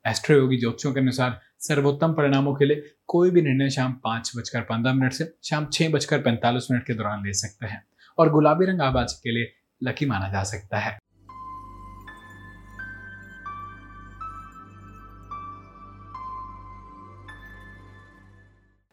Astroyogi 0.38 0.58
ज्योतिषों 0.58 0.94
के 0.94 1.00
अनुसार 1.00 1.40
सर्वोत्तम 1.60 2.14
परिणामों 2.14 2.54
के 2.56 2.66
लिए 2.66 2.84
कोई 3.08 3.30
भी 3.32 3.42
निर्णय 3.42 3.70
शाम 3.70 3.94
पाँच 4.04 4.32
बजकर 4.38 4.62
पंद्रह 4.62 4.94
मिनट 4.94 5.14
से 5.14 5.34
शाम 5.44 5.66
छह 5.66 5.90
बजकर 5.90 6.22
पैंतालीस 6.22 6.68
मिनट 6.72 6.86
के 6.86 6.94
दौरान 6.94 7.26
ले 7.26 7.34
सकते 7.34 7.66
हैं। 7.66 7.84
और 8.18 8.30
गुलाबी 8.30 8.66
रंग 8.66 8.82
आबाज 8.82 9.14
के 9.14 9.32
लिए 9.32 9.54
लकी 9.84 10.06
माना 10.06 10.30
जा 10.30 10.44
सकता 10.44 10.80
है। 10.80 10.98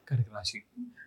कर्क 0.08 0.26
राशि। 0.34 0.62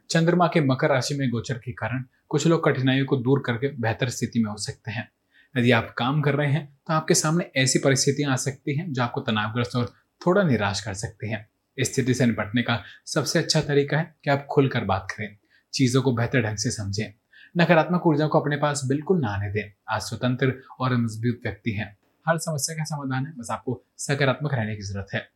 चंद्रमा 0.10 0.48
के 0.48 0.62
मकर 0.62 0.90
राशि 0.90 1.16
में 1.16 1.30
गोचर 1.30 1.58
के 1.58 1.72
कारण 1.72 2.04
कुछ 2.30 2.48
लोग 2.48 2.64
कठिनाइयों 2.66 3.06
को 3.06 3.18
दूर 3.18 3.42
करके 3.46 3.68
बेहतर 3.82 4.10
स्थिति 4.10 4.44
में 4.44 4.50
हो 4.52 4.58
सकते 4.58 4.92
हैं। 4.92 5.10
यदि 5.56 5.72
आप 5.72 5.94
काम 5.98 6.22
कर 6.22 6.36
रहे 6.36 6.52
हैं 6.52 6.66
तो 6.88 6.94
आपके 6.94 7.14
सामने 7.14 7.50
ऐसी 7.56 7.80
परिस्थितियाँ 7.80 8.32
आ 8.32 8.36
सकती 8.36 8.78
हैं, 8.78 8.94
जो 8.94 9.04
आपको 9.04 9.22
तनावग्रस्त 9.22 9.76
और 9.76 9.94
थोड़ा 10.22 10.44
निराश 10.44 10.82
कर 10.82 10.94
सकती 10.94 11.32
हैं। 11.32 11.48
स्थिति 11.78 12.14
से 12.14 12.26
निपटने 12.26 12.62
का 12.62 12.82
सबसे 13.06 13.40
अच्छा 13.40 13.62
तरीका 13.62 13.98
है 13.98 14.16
कि 14.24 14.30
आप 14.30 14.48
खुलकर 14.52 14.84
बात 14.84 15.08
करें। 15.12 15.38
चीज़ों 15.74 16.02
को 16.02 16.12
बेहतर 16.12 16.42
ढंग 16.42 16.58
से 16.58 16.72
समझें। 16.72 17.14
नकारात्मक 17.58 18.08
ऊर्जा 18.08 18.28
को 18.28 18.40
अपने 18.40 18.58
पास 18.58 18.82
बिल्कुल 18.86 19.22
ना 19.22 19.28
आने 19.28 19.52
दें। 19.52 19.74
आज 19.90 20.02
स्वतंत्र 20.02 20.64
और 20.80 20.94
मज़बूत 20.94 21.40
व्यक्ति 21.44 21.72
हैं। 21.72 21.98
हर 22.28 22.38
समस्या 22.38 22.76
का 22.76 22.84
समाधान 22.84 23.26
है, 23.26 23.34
बस 23.38 23.48
आपको 23.52 23.84
सकारात्मक 23.98 24.54
रहने 24.54 24.76
की 24.76 24.82
ज़रूरत 24.82 25.08
है। 25.14 25.30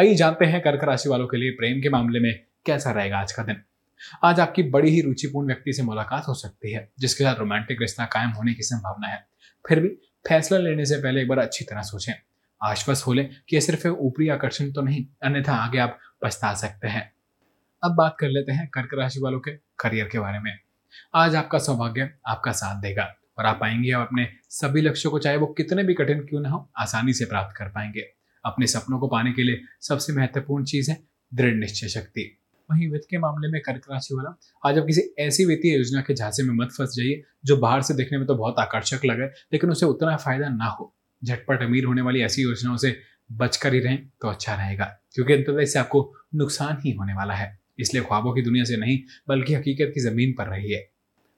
आइए 0.00 0.14
जानते 0.14 0.44
हैं 0.44 0.60
कर्क 0.60 0.84
राशि 0.84 1.08
वालों 1.08 1.26
के 1.26 1.36
लिए 1.36 1.50
प्रेम 1.50 1.82
के 1.82 1.88
मामले 1.88 2.20
में 2.20 2.44
कैसा 2.66 2.90
रहेगा 2.90 3.18
आज 3.18 3.32
का 3.32 3.42
दिन। 3.42 3.56
आज 4.22 4.40
आपकी 4.40 4.62
बड़ी 4.62 4.90
ही 4.90 5.00
रुचिपूर्ण 5.00 5.46
व्यक्ति 5.46 5.72
से 5.72 5.82
मुलाकात 5.82 6.28
हो 6.28 6.34
सकती 6.34 6.72
है, 6.72 6.92
जिसके 6.98 7.24
साथ 7.24 7.34
रोमांटिक 7.34 7.80
रिश्ता 7.80 8.04
कायम 8.04 8.30
होने 8.30 8.54
की 8.54 8.62
संभावना 8.62 9.06
है। 9.06 9.26
फिर 9.68 9.80
भी 9.80 9.88
फैसला 10.28 10.58
लेने 10.58 10.84
से 10.84 10.96
पहले 10.96 11.22
एक 11.22 11.28
बार 11.28 11.38
अच्छी 11.38 11.64
तरह 11.64 11.82
सोचें। 11.82 12.12
आश्वस्त 12.62 13.06
हो 13.06 13.12
लें 13.12 13.30
कि 13.48 13.56
यह 13.56 13.60
सिर्फ़ 13.60 13.86
ऊपरी 13.88 14.28
आकर्षण 14.28 14.72
तो 14.72 14.82
नहीं, 14.82 15.06
अन्यथा 15.22 15.52
आगे 15.52 15.78
आप 15.78 15.98
पछता 16.22 16.54
सकते 16.54 16.88
हैं। 16.88 17.12
अब 17.84 17.94
बात 17.94 18.16
कर 18.20 18.28
लेते 18.28 18.52
हैं 18.52 18.68
कर्क 18.68 18.88
राशि 18.94 19.20
वालों 19.20 19.40
के 19.40 19.50
करियर 19.52 20.08
के 20.08 20.18
बारे 20.18 20.38
में। 20.38 20.63
आज 21.14 21.34
आपका 21.34 21.58
सौभाग्य 21.58 22.10
आपका 22.28 22.52
साथ 22.52 22.80
देगा 22.82 23.12
और 23.38 23.46
आप 23.46 23.58
पाएँगे 23.60 23.90
आप 23.90 24.06
अपने 24.06 24.28
सभी 24.50 24.80
लक्ष्यों 24.80 25.12
को, 25.12 25.18
चाहे 25.18 25.36
वो 25.36 25.46
कितने 25.48 25.84
भी 25.84 25.94
कठिन 25.94 26.20
क्यों 26.20 26.40
ना 26.40 26.48
हो, 26.48 26.68
आसानी 26.78 27.12
से 27.12 27.24
प्राप्त 27.24 27.56
कर 27.56 27.68
पाएँगे। 27.68 28.06
अपने 28.44 28.66
सपनों 28.66 28.98
को 28.98 29.08
पाने 29.08 29.32
के 29.32 29.42
लिए 29.42 29.60
सबसे 29.82 30.12
महत्वपूर्ण 30.12 30.64
चीज़ 30.64 30.90
है 30.90 30.98
दृढ़ 31.32 31.54
निश्चय 31.54 31.88
शक्ति। 31.90 32.30
वहीं 32.68 32.90
वित्त 32.90 33.06
के 33.10 33.18
मामले 33.18 33.50
में 33.52 33.60
कर्क 33.62 33.86
राशि 33.90 34.14
वाला, 34.14 34.34
आज 34.62 34.78
आप 34.78 34.86
किसी 34.86 35.02
ऐसी 35.18 35.44
वित्तीय 35.44 35.76
योजना 35.76 36.00
के 36.00 36.14
झांसे 36.14 36.42
में 36.42 36.54
मत 36.56 36.72
फंस 36.72 36.94
जाइए, 36.96 37.22
जो 37.44 37.56
बाहर 37.56 37.82
से 37.82 37.94
देखने 37.94 38.18
में 38.18 38.26
तो 38.26 38.34
बहुत 38.34 38.58
आकर्षक 38.58 39.04
लगे 39.04 39.26
लेकिन 39.52 39.70
उसे 39.70 39.86
उतना 39.86 40.16
फ़ायदा 40.16 40.48
ना 40.48 40.66
हो। 40.70 40.94
झटपट 41.22 41.62
अमीर 41.62 41.84
होने 41.84 42.02
वाली 42.02 42.22
ऐसी 42.22 42.42
योजनाओं 42.42 42.76
से 42.76 42.96
बचकर 43.32 43.74
ही 43.74 43.80
रहें 43.80 43.98
तो 44.20 44.28
अच्छा 44.28 44.54
रहेगा, 44.54 44.84
क्योंकि 45.14 45.32
अंततः 45.32 45.60
इससे 45.60 45.78
आपको 45.78 46.12
नुकसान 46.34 46.78
ही 46.80 46.92
होने 46.92 47.14
वाला 47.14 47.34
है। 47.34 47.58
इसलिए 47.78 48.02
ख्वाबों 48.02 48.34
की 48.34 48.42
दुनिया 48.42 48.64
से 48.64 48.76
नहीं, 48.76 48.98
बल्कि 49.28 49.54
हकीकत 49.54 49.92
की 49.94 50.00
ज़मीन 50.00 50.32
पर 50.32 50.48
रही 50.48 50.72
है। 50.72 50.80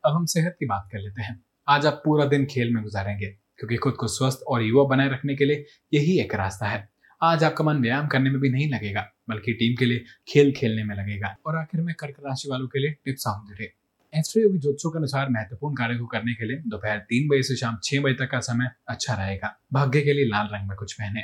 अब 0.05 0.15
हम 0.15 0.25
सेहत 0.27 0.57
की 0.61 0.67
बात 0.67 0.89
कर 0.93 0.99
लेते 0.99 1.23
हैं। 1.23 1.41
आज 1.69 1.87
आप 1.87 2.03
पूरा 2.05 2.25
दिन 2.25 2.45
खेल 2.45 2.75
में 2.75 2.83
गुजारेंगे, 2.83 3.27
क्योंकि 3.27 3.77
खुद 3.77 3.95
को 3.95 4.07
स्वस्थ 4.07 4.43
और 4.49 4.63
युवा 4.63 4.85
बनाए 4.85 5.09
रखने 5.09 5.35
के 5.37 5.45
लिए 5.45 5.65
यही 5.95 6.19
एक 6.21 6.35
रास्ता 6.35 6.67
है। 6.67 6.89
आज 7.23 7.45
आपका 7.45 7.65
मन 7.65 7.77
व्यायाम 7.77 8.07
करने 8.07 8.31
में 8.31 8.41
भी 8.41 8.49
नहीं 8.49 8.69
लगेगा, 8.71 9.07
बल्कि 9.29 9.53
टीम 9.53 9.75
के 9.79 9.85
लिए 9.85 10.05
खेल 10.29 10.53
खेलने 10.53 10.85
में 10.85 10.95
लगेगा। 10.97 11.35
और 11.47 11.57
आखिर 11.57 11.81
में 11.81 11.95
कर्क 11.95 12.17
राशि 12.21 12.49
वालों 12.51 12.67
के 12.67 12.79
लिए 12.79 12.97
टिप्स 13.05 14.37
योगी 14.37 14.59
ज्योतिषों 14.59 14.91
के 14.91 14.99
अनुसार 14.99 15.29
महत्वपूर्ण 15.31 15.75
कार्य 15.75 15.97
को 15.97 16.07
करने 16.07 16.35
के 16.35 16.45
लिए 16.45 16.57
दोपहर 16.67 16.99
तीन 16.99 17.29
बजे 17.29 17.43
से 17.43 17.57
शाम 17.57 17.79
छह 17.85 18.01
बजे 18.01 18.15
तक 18.15 18.31
का 18.31 18.41
समय 18.41 18.71
अच्छा 18.89 19.15
रहेगा। 19.15 19.57
भाग्य 19.73 20.01
के 20.01 20.13
लिए 20.13 20.25
लाल 20.25 20.49
रंग 20.53 20.69
में 20.69 20.77
कुछ 20.77 20.93
पहने। 20.93 21.23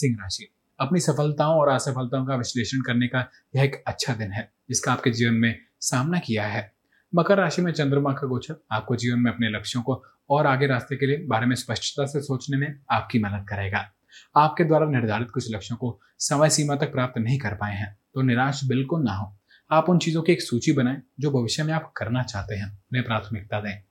सिंह 0.00 0.16
राशि। 0.20 0.48
अपनी 0.78 1.00
सफलताओं 1.00 1.58
और 1.60 1.68
असफलताओं 1.68 2.26
का 2.26 2.36
विश्लेषण 2.36 2.80
करने 2.82 3.08
का 3.08 3.26
यह 3.56 3.62
एक 3.62 3.82
अच्छा 3.86 4.14
दिन 4.14 4.32
है, 4.32 4.50
जिसका 4.68 4.92
आपके 4.92 5.10
जीवन 5.10 5.34
में 5.34 5.58
सामना 5.80 6.18
किया 6.18 6.46
है। 6.46 6.70
मकर 7.12 7.36
राशि 7.36 7.62
में 7.62 7.72
चंद्रमा 7.72 8.12
का 8.12 8.26
गोचर 8.26 8.54
आपको 8.72 8.96
जीवन 8.96 9.20
में 9.20 9.30
अपने 9.32 9.48
लक्ष्यों 9.48 9.82
को 9.82 10.02
और 10.30 10.46
आगे 10.46 10.66
रास्ते 10.66 10.96
के 10.96 11.06
लिए 11.06 11.24
बारे 11.26 11.46
में 11.46 11.54
स्पष्टता 11.56 12.06
से 12.06 12.20
सोचने 12.20 12.56
में 12.56 12.74
आपकी 12.90 13.18
मदद 13.18 13.46
करेगा। 13.48 13.84
आपके 14.36 14.64
द्वारा 14.64 14.86
निर्धारित 14.86 15.30
कुछ 15.30 15.52
लक्ष्यों 15.52 15.76
को 15.78 15.98
समय 16.18 16.50
सीमा 16.50 16.76
तक 16.76 16.92
प्राप्त 16.92 17.18
नहीं 17.18 17.38
कर 17.38 17.54
पाए 17.54 17.74
हैं 17.74 17.96
तो 18.14 18.22
निराश 18.22 18.64
बिल्कुल 18.64 19.02
ना 19.02 19.12
हो। 19.12 19.36
आप 19.70 19.88
उन 19.88 19.98
चीज़ों 19.98 20.22
की 20.22 20.32
एक 20.32 20.42
सूची 20.42 20.72
बनाएँ, 20.72 21.00
जो 21.20 21.30
भविष्य 21.30 21.62
में 21.62 21.72
आप 21.72 21.92
करना 21.96 22.22
चाहते 22.22 22.54
हैं, 22.54 22.66
उन्हें 22.66 23.04
प्राथमिकता 23.04 23.60
दें। 23.60 23.82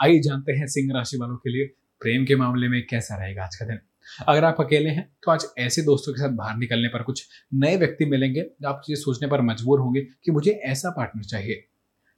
आइए 0.00 0.20
जानते 0.20 0.52
हैं 0.52 0.66
सिंह 0.66 0.92
राशि 0.94 1.18
वालों 1.18 1.36
के 1.36 1.50
लिए 1.50 1.66
प्रेम 2.02 2.24
के 2.24 2.36
मामले 2.36 2.68
में 2.68 2.82
कैसा 2.86 3.16
रहेगा 3.16 3.44
आज 3.44 3.56
का 3.56 3.66
दिन। 3.66 3.78
अगर 4.20 4.44
आप 4.44 4.60
अकेले 4.60 4.90
हैं 4.90 5.08
तो 5.22 5.30
आज 5.30 5.46
ऐसे 5.58 5.82
दोस्तों 5.82 6.12
के 6.12 6.20
साथ 6.20 6.28
बाहर 6.28 6.56
निकलने 6.56 6.88
पर 6.88 7.02
कुछ 7.02 7.28
नए 7.54 7.76
व्यक्ति 7.76 8.04
मिलेंगे 8.04 8.46
आप 8.66 8.82
ये 8.90 8.96
सोचने 8.96 9.28
पर 9.28 9.40
मजबूर 9.40 9.80
होंगे 9.80 10.00
कि 10.00 10.32
मुझे 10.32 10.50
ऐसा 10.50 10.90
पार्टनर 10.90 11.22
चाहिए। 11.22 11.64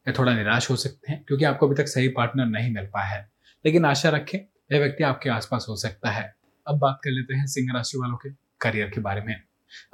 या 0.09 0.15
थोड़ा 0.19 0.35
निराश 0.35 0.71
हो 0.71 0.77
सकते 0.77 1.13
हैं, 1.13 1.25
क्योंकि 1.29 1.45
आपको 1.45 1.67
अभी 1.67 1.75
तक 1.75 1.89
सही 1.89 2.09
पार्टनर 2.09 2.47
नहीं 2.47 2.73
मिल 2.75 2.87
पाया 2.87 3.07
है। 3.07 3.31
लेकिन 3.67 3.85
आशा 3.85 4.09
रखें, 4.09 4.39
यह 4.73 4.79
व्यक्ति 4.79 5.05
आपके 5.05 5.31
आसपास 5.31 5.67
हो 5.69 5.77
सकता 5.77 6.11
है। 6.11 6.35
अब 6.67 6.79
बात 6.79 7.01
कर 7.05 7.11
लेते 7.11 7.35
हैं 7.35 7.47
सिंह 7.47 7.73
राशि 7.75 7.99
वालों 7.99 8.17
के 8.17 8.31
करियर 8.61 8.87
के 8.87 9.01
बारे 9.01 9.23
में। 9.23 9.41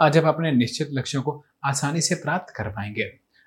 आज 0.00 0.18
आप 0.18 0.25
अपने 0.25 0.52
निश्चित 0.52 0.88
लक्ष्यों 0.92 1.23
को 1.23 1.44
आसानी 1.64 2.00
से 2.00 2.14
प्राप्त 2.14 2.54
कर 2.56 2.68
पाएँगे। 2.68 3.04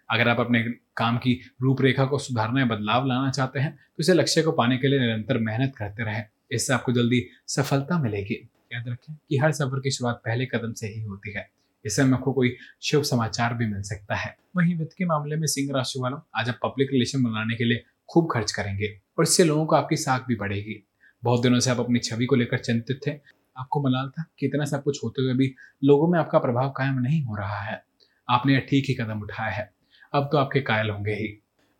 अगर 0.09 0.27
आप 0.29 0.39
अपने 0.39 0.63
काम 0.97 1.17
की 1.17 1.39
रूपरेखा 1.61 2.05
को 2.05 2.17
सुधारना 2.17 2.59
या 2.59 2.65
बदलाव 2.65 3.05
लाना 3.05 3.31
चाहते 3.31 3.59
हैं 3.59 3.75
तो 3.75 4.01
इसे 4.01 4.13
लक्ष्य 4.13 4.41
को 4.41 4.51
पाने 4.51 4.77
के 4.77 4.87
लिए 4.87 4.99
निरंतर 4.99 5.37
मेहनत 5.37 5.75
करते 5.75 6.03
रहें। 6.03 6.25
इससे 6.55 6.73
आपको 6.73 6.91
जल्दी 6.91 7.25
सफलता 7.47 7.99
मिलेगी। 7.99 8.49
याद 8.73 8.87
रखें 8.87 9.15
कि 9.29 9.37
हर 9.37 9.51
सफ़र 9.51 9.79
की 9.79 9.91
शुरुआत 9.91 10.15
पहले 10.15 10.45
कदम 10.45 10.73
से 10.73 10.87
ही 10.87 11.01
होती 11.01 11.33
है। 11.33 11.49
इससे 11.85 12.03
में 12.03 12.13
आपको 12.13 12.33
कोई 12.33 12.55
शुभ 12.81 13.03
समाचार 13.03 13.53
भी 13.53 13.65
मिल 13.65 13.81
सकता 13.81 14.15
है। 14.15 14.35
वहीं 14.57 14.75
वित्त 14.75 14.95
के 14.97 15.05
मामले 15.05 15.35
में 15.35 15.47
सिंह 15.47 15.71
राशि 15.75 15.99
वालों 15.99 16.19
आज 16.39 16.49
आप 16.49 16.59
पब्लिक 16.63 16.89
रिलेशन 16.91 17.23
बनाने 17.23 17.55
के 17.55 17.63
लिए 17.63 17.83
खूब 18.09 18.29
खर्च 18.31 18.51
करेंगे 18.51 18.87
और 19.17 19.23
इससे 19.23 19.43
लोगों 19.43 19.65
को 19.65 19.75
आपकी 19.75 19.95
साख 19.95 20.25
भी 20.27 20.35
बढ़ेगी। 20.35 20.87
बहुत 21.23 21.41
दिनों 21.41 21.59
से 21.59 21.71
आप 21.71 21.79
अपनी 21.79 21.99
छवि 21.99 22.25
को 22.25 22.35
लेकर 22.35 22.57
चिंतित 22.57 22.99
थे। 23.07 23.11
आपको 23.57 23.83
मलाल 23.83 24.09
था 24.09 24.25
कि 24.39 24.45
इतना 24.45 24.65
सब 24.65 24.83
कुछ 24.83 25.03
होते 25.03 25.21
हुए 25.21 25.33
भी 25.33 25.55
लोगों 25.83 26.07
में 26.07 26.19
आपका 26.19 26.39
प्रभाव 26.39 26.69
कायम 26.69 26.99
नहीं 26.99 27.21
हो 27.23 27.35
रहा 27.35 27.59
है। 27.59 27.83
आपने 28.29 28.53
यह 28.53 28.59
ठीक 28.59 28.85
ही 28.87 28.93
कदम 28.93 29.21
उठाया 29.21 29.49
है। 29.49 29.73
अब 30.13 30.29
तो 30.31 30.37
आपके 30.37 30.61
कायल 30.61 30.89
होंगे 30.89 31.11
ही। 31.11 31.27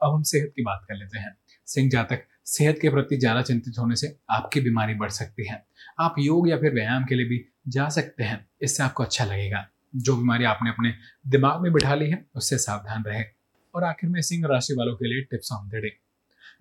अब 0.04 0.14
हम 0.14 0.24
सेहत 0.24 0.54
की 0.56 0.62
बात 0.62 0.86
कर 0.90 0.96
लेते 0.96 1.20
हैं। 1.20 1.36
सिंह 1.66 1.90
जातक 1.90 2.26
सेहत 2.46 2.80
के 2.82 2.90
प्रति 2.90 3.18
ज़्यादा 3.18 3.42
चिंतित 3.42 3.80
होने 3.80 3.96
से 3.96 4.16
आपकी 4.32 4.62
बीमारी 4.62 4.94
बढ़ 4.94 5.10
सकती 5.10 5.48
है। 5.48 5.64
आप 6.00 6.16
योग 6.20 6.50
या 6.50 6.58
फिर 6.58 6.74
व्यायाम 6.74 7.06
के 7.06 7.16
लिए 7.16 7.26
भी 7.26 7.44
जा 7.68 7.88
सकते 7.90 8.24
हैं। 8.24 8.46
इससे 8.62 8.84
आपको 8.84 9.04
अच्छा 9.04 9.26
लगेगा। 9.26 9.66
जो 9.96 10.16
बीमारी 10.18 10.46
आपने 10.46 10.70
अपने 10.70 10.94
दिमाग 11.28 11.62
में 11.62 11.72
बिठा 11.74 11.96
ली 11.96 12.10
है, 12.10 12.26
उससे 12.36 12.58
सावधान 12.58 13.04
रहे 13.04 13.24
और 13.74 13.84
आखिर 13.84 14.10
में 14.10 14.22
सिंह 14.22 14.48
राशि 14.48 14.74
वालों 14.74 14.96
के 14.96 15.08
लिए 15.08 15.22
टिप्स 15.22 15.52
ऑन 15.52 15.70
द 15.70 15.82
डे। 15.82 15.92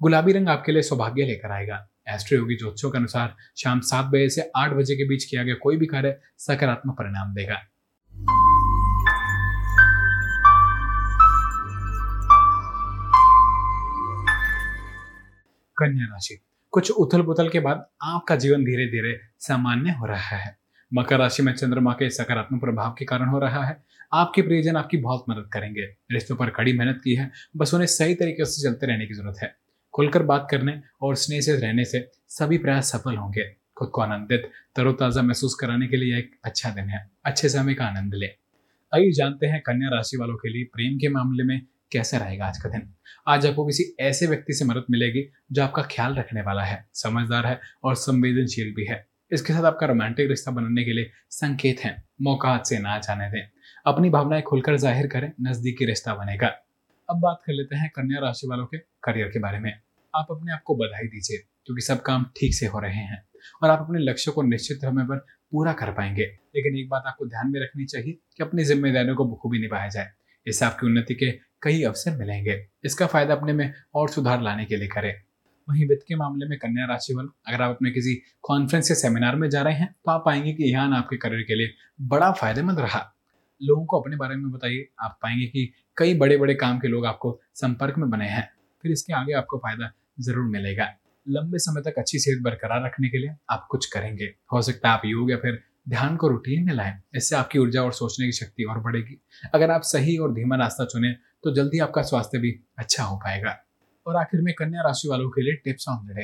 गुलाबी 0.01 0.33
रंग 0.33 0.49
आपके 0.49 0.73
लिए 0.73 0.83
सौभाग्य 0.83 1.25
लेकर 1.25 1.53
आएगा। 1.53 1.87
एस्ट्रो 2.09 2.39
योगी 2.39 2.57
ज्योतिषों 2.57 2.91
के 2.91 2.99
अनुसार 2.99 3.35
शाम 3.57 3.81
सात 3.81 4.07
बजे 4.07 4.29
से 4.29 4.51
आठ 4.57 4.73
बजे 4.73 4.97
के 4.97 5.09
बीच 5.09 5.25
किया 5.25 5.43
गया 5.43 5.55
कोई 5.55 5.77
भी 5.77 5.87
कार्य 5.87 6.17
सकारात्मक 6.39 6.95
परिणाम 6.95 7.35
देगा। 7.35 7.61
कन्या 15.77 16.05
राशि। 16.05 16.41
कुछ 16.71 16.91
उथल 16.91 17.23
पुथल 17.23 17.49
के 17.49 17.61
बाद 17.61 17.87
आपका 18.03 18.37
जीवन 18.37 18.65
धीरे 18.65 18.87
धीरे 18.87 19.21
सामान्य 19.39 19.91
हो 19.91 20.07
रहा 20.07 20.37
है। 20.37 20.59
मकर 20.95 21.19
राशि 21.19 21.43
में 21.43 21.53
चंद्रमा 21.53 21.93
के 21.93 22.11
सकारात्मक 22.11 22.61
प्रभाव 22.61 22.95
के 22.99 23.05
कारण 23.05 23.29
हो 23.29 23.39
रहा 23.39 23.65
है। 23.65 23.85
आपके 24.13 24.43
प्रियजन 24.43 24.77
आपकी 24.77 24.97
बहुत 24.97 25.25
मदद 25.31 25.51
करेंगे। 25.53 25.83
रिश्तों 25.83 26.37
पर 26.37 26.51
कड़ी 26.51 26.73
मेहनत 26.73 27.01
की 27.05 27.15
है, 27.15 27.31
बस 27.57 27.75
उन्हें 27.75 27.87
सही 27.87 28.15
तरीके 28.15 28.45
से 28.45 28.63
चलते 28.63 28.87
रहने 28.87 29.07
की 29.07 29.15
ज़रूरत 29.15 29.37
है। 29.43 29.57
खुलकर 29.95 30.23
बात 30.23 30.49
करने 30.51 30.83
और 31.03 31.15
स्नेह 31.15 31.41
से 31.41 31.57
रहने 31.57 31.85
से 31.85 32.11
सभी 32.29 32.59
प्रयास 32.59 32.93
सफल 32.93 33.17
होंगे। 33.17 33.57
खुद 33.77 33.89
को 33.89 34.01
आनंदित, 34.01 34.51
तरोताजा 34.77 35.23
महसूस 35.23 35.55
कराने 35.55 35.87
के 35.87 35.97
लिए 35.97 36.19
एक 36.19 36.37
अच्छा 36.45 36.71
दिन 36.71 36.85
है। 36.85 37.11
अच्छे 37.25 37.49
समय 37.49 37.75
का 37.75 37.85
आनंद 37.85 38.15
ले। 38.15 38.27
आइए 38.95 39.13
जानते 39.13 39.47
हैं 39.47 39.61
कन्या 39.61 39.89
राशि 39.89 40.17
वालों 40.17 40.37
के 40.37 40.49
लिए 40.49 40.65
प्रेम 40.65 40.99
के 40.99 41.09
मामले 41.09 41.45
में 41.45 41.61
कैसे 41.95 42.19
रहेगा 42.19 42.47
आज 42.47 42.57
का 42.59 42.69
दिन? 42.69 42.83
आज 43.29 43.47
आपको 43.47 43.65
किसी 43.67 43.85
ऐसे 44.01 44.27
व्यक्ति 44.27 44.53
से 44.53 44.65
मदद 44.65 44.85
मिलेगी 44.91 45.21
जो 45.53 45.63
आपका 45.63 45.83
ख्याल 45.83 46.15
रखने 46.15 46.43
वाला 46.43 46.63
है, 46.63 46.85
समझदार 46.95 47.47
है 47.47 47.61
और 47.85 47.95
संवेदनशील 47.95 48.73
भी 48.75 48.87
है। 48.87 48.97
इसके 49.33 49.53
साथ 49.53 49.65
आपका 49.65 49.87
रोमांटिक 49.87 50.29
रिश्ता 50.29 50.51
बनाने 50.51 50.85
के 50.85 50.93
लिए 50.93 51.11
संकेत 51.31 51.81
हैं। 51.81 51.95
मौका 52.23 52.49
हाथ 52.49 52.65
से 52.65 52.79
ना 52.79 52.99
जाने 52.99 53.29
दें। 53.31 53.47
अपनी 53.87 54.11
भावनाएँ 54.11 54.43
खुलकर 54.43 54.77
ज़ाहिर 54.77 55.07
करें, 55.07 55.31
नजदीकी 55.41 55.85
रिश्ता 55.85 56.15
बनेगा। 56.15 56.47
अब 57.09 57.21
बात 57.21 57.39
कर 57.47 57.53
लेते 57.53 57.77
हैं 57.77 57.91
कन्या 57.91 58.21
राशि 58.21 58.49
वालों 58.49 58.67
के 58.67 58.79
करियर 59.05 59.29
के 59.29 59.39
बारे 59.39 59.59
में। 59.59 59.73
आप 60.15 60.27
अपने 60.31 60.53
आप 60.53 60.63
को 60.67 60.77
बधाई 60.77 61.07
दीजिए, 61.07 61.39
क्योंकि 61.67 61.83
सब 61.83 62.03
काम 62.03 62.25
ठीक 62.37 62.55
से 62.55 62.67
हो 62.67 62.81
रहे 62.81 63.05
हैं 63.05 63.23
और 63.63 63.71
आप 63.71 63.79
अपने 63.79 63.99
लक्ष्य 64.01 64.31
को 64.31 64.43
निश्चित 64.43 64.79
समय 64.79 65.05
पर 65.05 65.25
पूरा 65.53 65.73
कर 65.73 65.91
पाएँगे। 65.93 66.27
लेकिन 66.57 66.79
एक 66.79 66.89
बात 66.89 67.05
आपको 67.07 67.27
ध्यान 67.27 67.51
में 67.53 67.61
रखनी 67.61 67.85
चाहिए 67.85 68.13
कि 68.37 68.45
अपनी 68.45 68.65
जिम्मेदारियों 68.65 69.17
को 69.17 69.25
बखूबी 69.25 69.61
निभाया 69.61 69.89
जाए। 69.89 70.11
इससे 70.47 70.65
आपकी 70.65 70.87
उन्नति 70.87 71.15
के 71.15 71.31
कई 71.65 71.83
अवसर 71.83 72.17
मिलेंगे। 72.17 72.59
इसका 72.85 73.07
फ़ायदा 73.07 73.35
अपने 73.35 73.53
में 73.53 73.73
और 73.95 74.09
सुधार 74.11 74.43
लाने 74.43 74.65
के 74.65 74.77
लिए 74.77 74.89
करें। 74.89 75.13
वहीं 75.69 75.87
वित्त 75.89 76.05
के 76.09 76.17
मामले 76.17 76.49
में 76.49 76.59
कन्या 76.59 76.87
राशि 76.87 77.15
वालों, 77.15 77.31
अगर 77.49 77.63
आप 77.63 77.71
अपने 77.71 77.91
किसी 77.91 78.15
कॉन्फ्रेंस 78.45 78.91
या 78.91 78.95
सेमिनार 78.97 79.37
में 79.37 79.49
जा 79.51 79.63
रहे 79.63 79.75
हैं 79.75 79.95
तो 79.97 80.11
आप 80.11 80.23
पाएँगे 80.27 80.53
कि 80.53 80.65
यहाँ 80.65 80.97
आपके 80.97 81.17
करियर 81.17 81.43
के 81.43 81.55
लिए 81.55 81.75
बड़ा 82.09 82.31
फ़ायदेमंद 82.33 82.81
रहा। 82.81 83.01
लोगों 83.61 83.85
को 83.85 84.01
अपने 84.01 84.17
बारे 84.17 84.37
में 84.37 84.51
बताइए, 84.53 84.89
आप 85.01 85.19
पाएँगे 85.23 85.47
कि 85.47 85.73
कई 85.97 86.15
बड़े 86.15 86.37
बड़े 86.37 86.55
काम 86.57 86.79
के 86.81 86.89
लोग 86.89 87.07
आपको 87.07 87.39
संपर्क 87.55 87.99
में 87.99 88.09
बने 88.11 88.29
हैं। 88.29 88.49
फिर 88.85 88.93
इसके 88.93 89.13
आगे 89.13 89.33
आपको 89.33 89.59
फ़ायदा 89.59 89.91
ज़रूर 90.21 90.45
मिलेगा। 90.47 90.89
लंबे 91.27 91.59
समय 91.59 91.83
तक 91.83 91.99
अच्छी 91.99 92.19
सेहत 92.19 92.43
बरकरार 92.43 92.85
रखने 92.85 93.09
के 93.09 93.19
लिए 93.19 93.35
आप 93.51 93.67
कुछ 93.71 93.87
करेंगे। 93.87 94.25
हो 94.53 94.63
सकता 94.63 94.89
है 94.89 94.95
आप 94.95 95.03
योग 95.05 95.31
या 95.31 95.37
फिर 95.37 95.63
ध्यान 95.89 96.17
को 96.17 96.29
रूटीन 96.29 96.65
में 96.65 96.73
लाएँ। 96.75 96.93
इससे 97.17 97.37
आपकी 97.37 97.59
ऊर्जा 97.59 97.83
और 97.83 97.93
सोचने 97.93 98.27
की 98.27 98.33
शक्ति 98.35 98.65
और 98.65 98.81
बढ़ेगी। 98.81 99.21
अगर 99.55 99.71
आप 99.71 99.83
सही 99.85 100.17
और 100.17 100.33
धीमा 100.35 100.57
रास्ता 100.57 100.85
चुने 100.85 101.13
तो 101.45 101.55
जल्दी 101.55 101.79
आपका 101.79 102.03
स्वास्थ्य 102.03 102.39
भी 102.39 102.61
अच्छा 102.79 103.05
हो 103.05 103.17
पाएगा। 103.17 103.59
और 104.07 104.17
आखिर 104.17 104.41
में 104.41 104.55
कन्या 104.55 104.83
राशि 104.83 105.09
वालों 105.09 105.31
के 105.31 105.43
लिए 105.43 105.55
टिप्स 105.55 105.89
ऑन 105.89 106.07
डे 106.07 106.23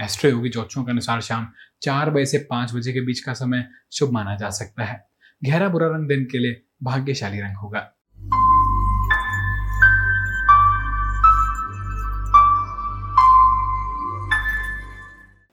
एस्ट्रो 0.00 0.30
योगी 0.30 0.48
ज्योतिषों 0.48 0.84
के 0.84 0.90
अनुसार 0.90 1.20
शाम 1.20 1.52
चार 1.82 2.10
बजे 2.10 2.26
से 2.26 2.38
पाँच 2.38 2.74
बजे 2.74 2.92
के 2.92 3.00
बीच 3.00 3.20
का 3.20 3.34
समय 3.34 3.68
शुभ 3.92 4.10
माना 4.10 4.36
जा 4.36 4.50
सकता 4.50 4.84
है। 4.84 5.06
गहरा 5.44 5.68
बुरा 5.68 5.86
रंग 5.86 6.08
दिन 6.08 6.24
के 6.24 6.38
लिए 6.38 6.62
भाग्यशाली 6.82 7.40
रंग 7.40 7.56
होगा। 7.56 7.80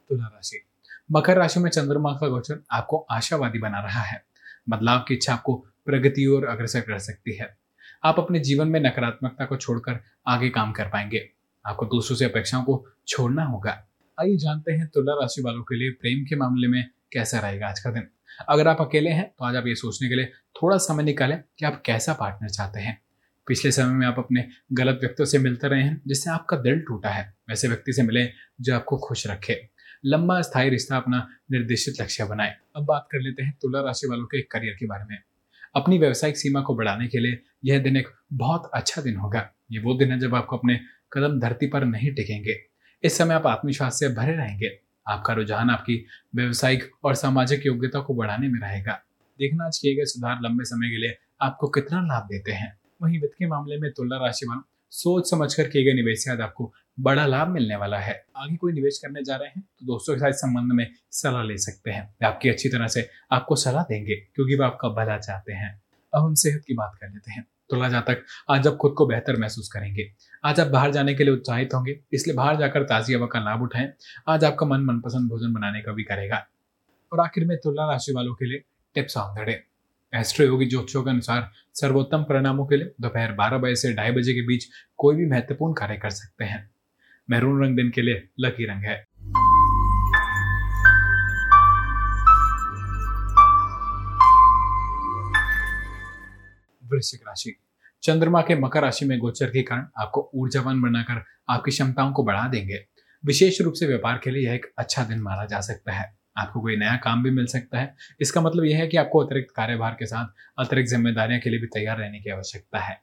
तुला 0.10 0.28
राशि। 0.28 0.66
मकर 1.12 1.38
राशि 1.38 1.60
में 1.60 1.70
चंद्रमा 1.70 2.12
का 2.12 2.28
गोचर 2.28 2.64
आपको 2.72 2.98
आशावादी 3.12 3.60
बना 3.60 3.80
रहा 3.80 4.02
है। 4.02 4.24
बदलाव 4.70 5.06
की 5.08 5.14
इच्छा 5.14 5.34
आपको 5.34 5.56
प्रगति 5.86 6.26
और 6.26 6.46
अग्रसर 6.46 6.82
कर 6.82 7.00
सकती 7.00 7.36
है। 7.36 7.67
आप 8.04 8.20
अपने 8.20 8.40
जीवन 8.40 8.68
में 8.68 8.80
नकारात्मकता 8.80 9.46
को 9.46 9.58
छोड़कर 9.58 10.00
आगे 10.28 10.50
काम 10.50 10.72
कर 10.72 10.86
पाएँगे। 10.86 11.30
आपको 11.66 11.86
दूसरों 11.86 12.18
से 12.18 12.26
अपेक्षाओं 12.26 12.64
को 12.64 12.86
छोड़ना 13.08 13.44
होगा। 13.44 13.72
आइए 14.18 14.36
जानते 14.38 14.72
हैं 14.72 14.88
तुला 14.88 15.14
राशि 15.14 15.42
वालों 15.42 15.64
के 15.64 15.76
लिए 15.76 15.92
प्रेम 15.92 16.26
के 16.26 16.36
मामले 16.36 16.68
में 16.68 16.84
कैसा 17.14 17.40
रहेगा 17.40 17.68
आज 17.68 17.80
का 17.80 17.92
दिन। 17.92 18.08
अगर 18.50 18.68
आप 18.68 18.82
अकेले 18.82 19.10
हैं 19.10 19.28
तो 19.40 19.46
आज 19.46 19.56
आप 19.56 19.68
ये 19.68 19.76
सोचने 19.76 20.10
के 20.10 20.16
लिए 20.16 20.26
थोड़ा 20.56 20.78
समय 20.78 21.04
निकालें 21.04 21.42
कि 21.60 21.66
आप 21.66 21.82
कैसा 21.86 22.14
पार्टनर 22.14 22.50
चाहते 22.50 22.80
हैं। 22.80 23.02
पिछले 23.48 23.72
समय 23.72 23.94
में 23.94 24.08
आप 24.08 24.16
अपने 24.18 24.48
गलत 24.74 24.98
व्यक्तियों 25.02 25.26
से 25.26 25.40
मिलते 25.40 25.68
रहे 25.68 25.84
हैं, 25.84 26.02
जिससे 26.08 26.30
आपका 26.30 26.58
दिल 26.58 26.80
टूटा 26.80 27.10
है। 27.10 27.34
वैसे 27.50 27.68
व्यक्ति 27.68 27.94
से 27.94 28.04
मिले 28.04 28.30
जो 28.62 28.76
आपको 28.76 28.98
खुश 28.98 29.28
रखे। 29.28 29.70
लंबा, 30.06 30.42
स्थायी 30.42 30.70
रिश्ता 30.70 30.98
अपना 30.98 31.28
निर्देशित 31.52 32.02
लक्ष्य 32.02 32.26
बनाए। 32.26 32.56
अब 32.76 32.86
बात 32.86 33.08
कर 33.12 33.20
लेते 33.20 33.44
हैं 33.44 33.58
तुला 33.62 33.82
राशि 33.82 34.08
वालों 34.08 34.26
के 34.26 34.42
करियर 34.42 34.76
के 34.80 34.86
बारे 34.86 35.04
में। 35.10 35.18
अपनी 35.78 35.98
व्यवसायिक 35.98 36.38
सीमा 36.38 36.62
को 36.62 36.76
बढ़ाने 36.76 37.08
के 37.08 37.20
लिए 37.20 37.44
यह 37.66 37.80
दिन 37.80 37.98
एक 37.98 38.08
बहुत 38.34 38.72
अच्छा 38.74 39.02
दिन 39.02 39.16
होगा। 39.16 39.50
ये 39.72 39.80
वो 39.80 39.94
दिन 39.94 40.12
है 40.12 40.20
जब 40.20 40.36
आपको 40.36 40.58
अपने 40.58 40.80
कदम 41.14 41.40
धरती 41.40 41.68
पर 41.68 41.86
नहीं 41.86 42.14
टिकेंगे। 42.14 42.56
इस 43.04 43.18
समय 43.18 43.34
आप 43.34 43.48
आत्मविश्वास 43.48 44.00
से 44.00 44.10
भरे 44.10 44.36
रहेंगे। 44.36 44.80
आपका 45.08 45.34
रुझान 45.34 45.70
आपकी 45.70 46.06
व्यवसायिक 46.36 46.92
और 47.04 47.16
सामाजिक 47.16 47.66
योग्यता 47.66 48.00
को 48.00 48.14
बढ़ाने 48.14 48.48
में 48.48 48.60
रहेगा। 48.60 48.94
देखना 49.40 49.66
आज 49.66 49.78
किए 49.78 49.96
गए 49.96 50.06
सुधार 50.06 50.40
लंबे 50.42 50.64
समय 50.64 50.90
के 50.90 50.98
लिए 50.98 51.18
आपको 51.42 51.68
कितना 51.68 52.02
लाभ 52.02 52.24
देते 52.24 52.52
हैं। 52.52 52.78
वहीं 53.02 53.22
वित्त 53.22 53.34
के 53.40 53.48
मामले 53.48 53.78
में 53.78 53.92
तुला 53.92 54.18
राशि 54.18 54.46
वालों 54.46 54.62
सोच 54.92 55.30
समझकर 55.30 55.64
किए 55.64 55.84
गए 55.84 55.94
निवेश 55.94 56.24
से 56.24 56.44
आपको 56.44 56.74
बड़ा 57.00 57.26
लाभ 57.26 57.48
मिलने 57.48 57.76
वाला 57.76 58.00
है। 58.00 58.26
आगे 58.38 58.56
कोई 58.56 58.74
निवेश 58.74 58.98
करने 58.98 59.24
जा 59.24 59.36
रहे 59.36 59.50
हैं? 59.50 59.67
तो 59.80 59.86
दोस्तों 59.86 60.14
के 60.14 60.20
साथ 60.20 60.30
इस 60.30 60.36
संबंध 60.36 60.72
में 60.72 60.88
सलाह 61.12 61.44
ले 61.44 61.58
सकते 61.58 61.92
हैं। 61.92 62.04
वे 62.04 62.28
आपकी 62.28 62.50
अच्छी 62.50 62.70
तरह 62.70 62.88
से 62.88 63.10
आपको 63.32 63.56
सलाह 63.56 63.84
देंगे, 63.84 64.16
क्योंकि 64.16 64.56
वो 64.56 64.64
आपका 64.64 64.90
भला 64.90 65.18
चाहते 65.18 65.54
हैं। 65.54 65.82
अब 66.14 66.24
हम 66.24 66.34
सेहत 66.34 66.64
की 66.68 66.74
बात 66.74 66.98
कर 67.02 67.10
लेते 67.10 67.32
हैं। 67.32 67.46
तुला 67.70 67.90
जातक 67.90 68.24
आज 68.52 68.68
आप 68.68 68.76
खुद 68.76 68.92
को 68.92 69.06
बेहतर 69.06 69.38
महसूस 69.38 69.70
करेंगे। 69.74 70.14
आज 70.46 70.60
आप 70.60 70.68
बाहर 70.68 70.92
जाने 70.92 71.14
के 71.14 71.24
लिए 71.24 71.34
उत्साहित 71.34 71.74
होंगे, 71.74 72.00
इसलिए 72.14 72.36
बाहर 72.36 72.58
जाकर 72.58 72.84
ताजी 72.84 73.14
हवा 73.14 73.26
का 73.26 73.40
लाभ 73.40 73.62
उठाएँ। 73.62 73.94
आज 74.28 74.44
आपका 74.44 74.66
मन 74.66 74.82
मनपसंद 74.82 75.30
भोजन 75.30 75.54
बनाने 75.54 75.82
का 75.82 75.92
भी 75.92 76.04
करेगा। 76.04 76.48
और 77.14 77.20
आखिर 77.20 77.46
में 77.46 77.58
तुला 77.58 77.92
राशि 77.92 78.14
वालों 78.14 78.34
के 78.34 78.46
लिए 78.46 78.64
tips 78.96 79.18
on 79.18 79.36
the 79.36 79.46
day 79.46 79.64
Astroyogi 80.46 80.66
ज्योतिषों 80.66 81.04
के 81.04 81.10
अनुसार 81.10 81.52
सर्वोत्तम 81.74 82.24
परिणामों 82.24 82.66
के 82.66 82.78
लिए 82.78 82.92
दोपहर 83.02 83.32
बारह 83.32 83.58
बजे 83.58 83.76
से 83.76 83.94
ढाई 83.94 84.12
बजे 84.12 84.34
के 84.34 84.42
बीच 84.42 84.68
कोई 84.98 85.16
भी 85.16 85.26
महत्वपूर्ण 85.26 85.74
कार्य 85.74 85.98
कर 85.98 86.10
सकते 86.10 86.46
हैं। 86.46 86.70
मैरून 87.30 87.64
रंग 87.64 87.76
दिन 87.76 87.90
के 87.90 88.02
लिए 88.02 88.28
लकी 88.40 88.66
रंग 88.66 88.84
है। 88.84 89.08
वृश्चिक 96.92 97.22
राशि। 97.28 97.56
चंद्रमा 98.04 98.42
के 98.42 98.56
मकर 98.56 98.82
राशि 98.82 99.06
में 99.06 99.18
गोचर 99.20 99.50
के 99.50 99.62
कारण 99.62 99.86
आपको 99.98 100.30
ऊर्जावान 100.36 100.82
बनाकर 100.82 101.24
आपकी 101.50 101.72
क्षमताओं 101.72 102.12
को 102.12 102.24
बढ़ा 102.24 102.48
देंगे। 102.48 102.86
विशेष 103.24 103.62
रूप 103.62 103.74
से 103.74 103.86
व्यापार 103.86 104.20
के 104.24 104.32
लिए 104.32 104.46
यह 104.46 104.54
एक 104.54 104.66
अच्छा 104.78 105.04
दिन 105.04 105.22
माना 105.22 105.46
जा 105.46 105.60
सकता 105.62 105.92
है। 105.92 106.16
आपको 106.38 106.62
कोई 106.62 106.76
नया 106.76 106.96
काम 106.96 107.24
भी 107.24 107.32
मिल 107.32 107.46
सकता 107.46 107.80
है। 107.80 107.96
इसका 108.22 108.42
मतलब 108.42 108.66
यह 108.66 108.78
है 108.78 108.88
कि 108.88 108.98
आपको 108.98 109.20
अतिरिक्त 109.20 109.54
कार्यभार 109.56 109.96
के 110.00 110.06
साथ 110.06 110.60
अतिरिक्त 110.60 110.90
जिम्मेदारियों 110.90 111.40
के 111.40 111.50
लिए 111.50 111.60
भी 111.60 111.68
तैयार 111.68 111.98
रहने 111.98 112.20
की 112.20 112.30
आवश्यकता 112.30 112.80
है। 112.80 113.00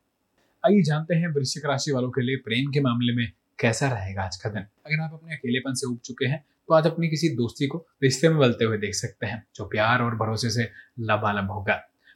आइए 0.65 0.83
जानते 0.83 1.15
हैं 1.15 1.29
वृश्चिक 1.29 1.67
राशि 1.67 1.93
वालों 1.93 2.11
के 2.11 2.23
लिए 2.23 2.37
प्रेम 2.37 2.71
के 2.73 2.81
मामले 2.81 3.13
में 3.13 3.31
कैसा 3.59 3.89
रहेगा 3.89 4.23
आज 4.23 4.37
का 4.37 4.51
दिन। 4.51 4.63
अगर 4.63 5.03
आप 5.03 5.15
अपने 5.15 5.35
अकेलेपन 5.35 5.75
से 5.75 5.87
उग 5.87 5.99
चुके 6.01 6.27
हैं 6.27 6.45
तो 6.69 6.75
आज 6.75 6.87
अपनी 6.87 7.09
किसी 7.09 7.29
दोस्ती 7.29 7.67
को 7.67 7.87
रिश्ते 8.03 8.29
में 8.29 8.39
बलते 8.39 8.65
हुए 8.65 8.79
देख 8.79 8.95
सकते 8.95 9.27
हैं, 9.27 9.43
जो 9.57 9.65
प्यार 9.65 10.03
और 10.03 10.15
भरोसे 10.17 10.51
से 10.51 10.71
लबालब 11.01 11.51
होगा। 11.51 11.75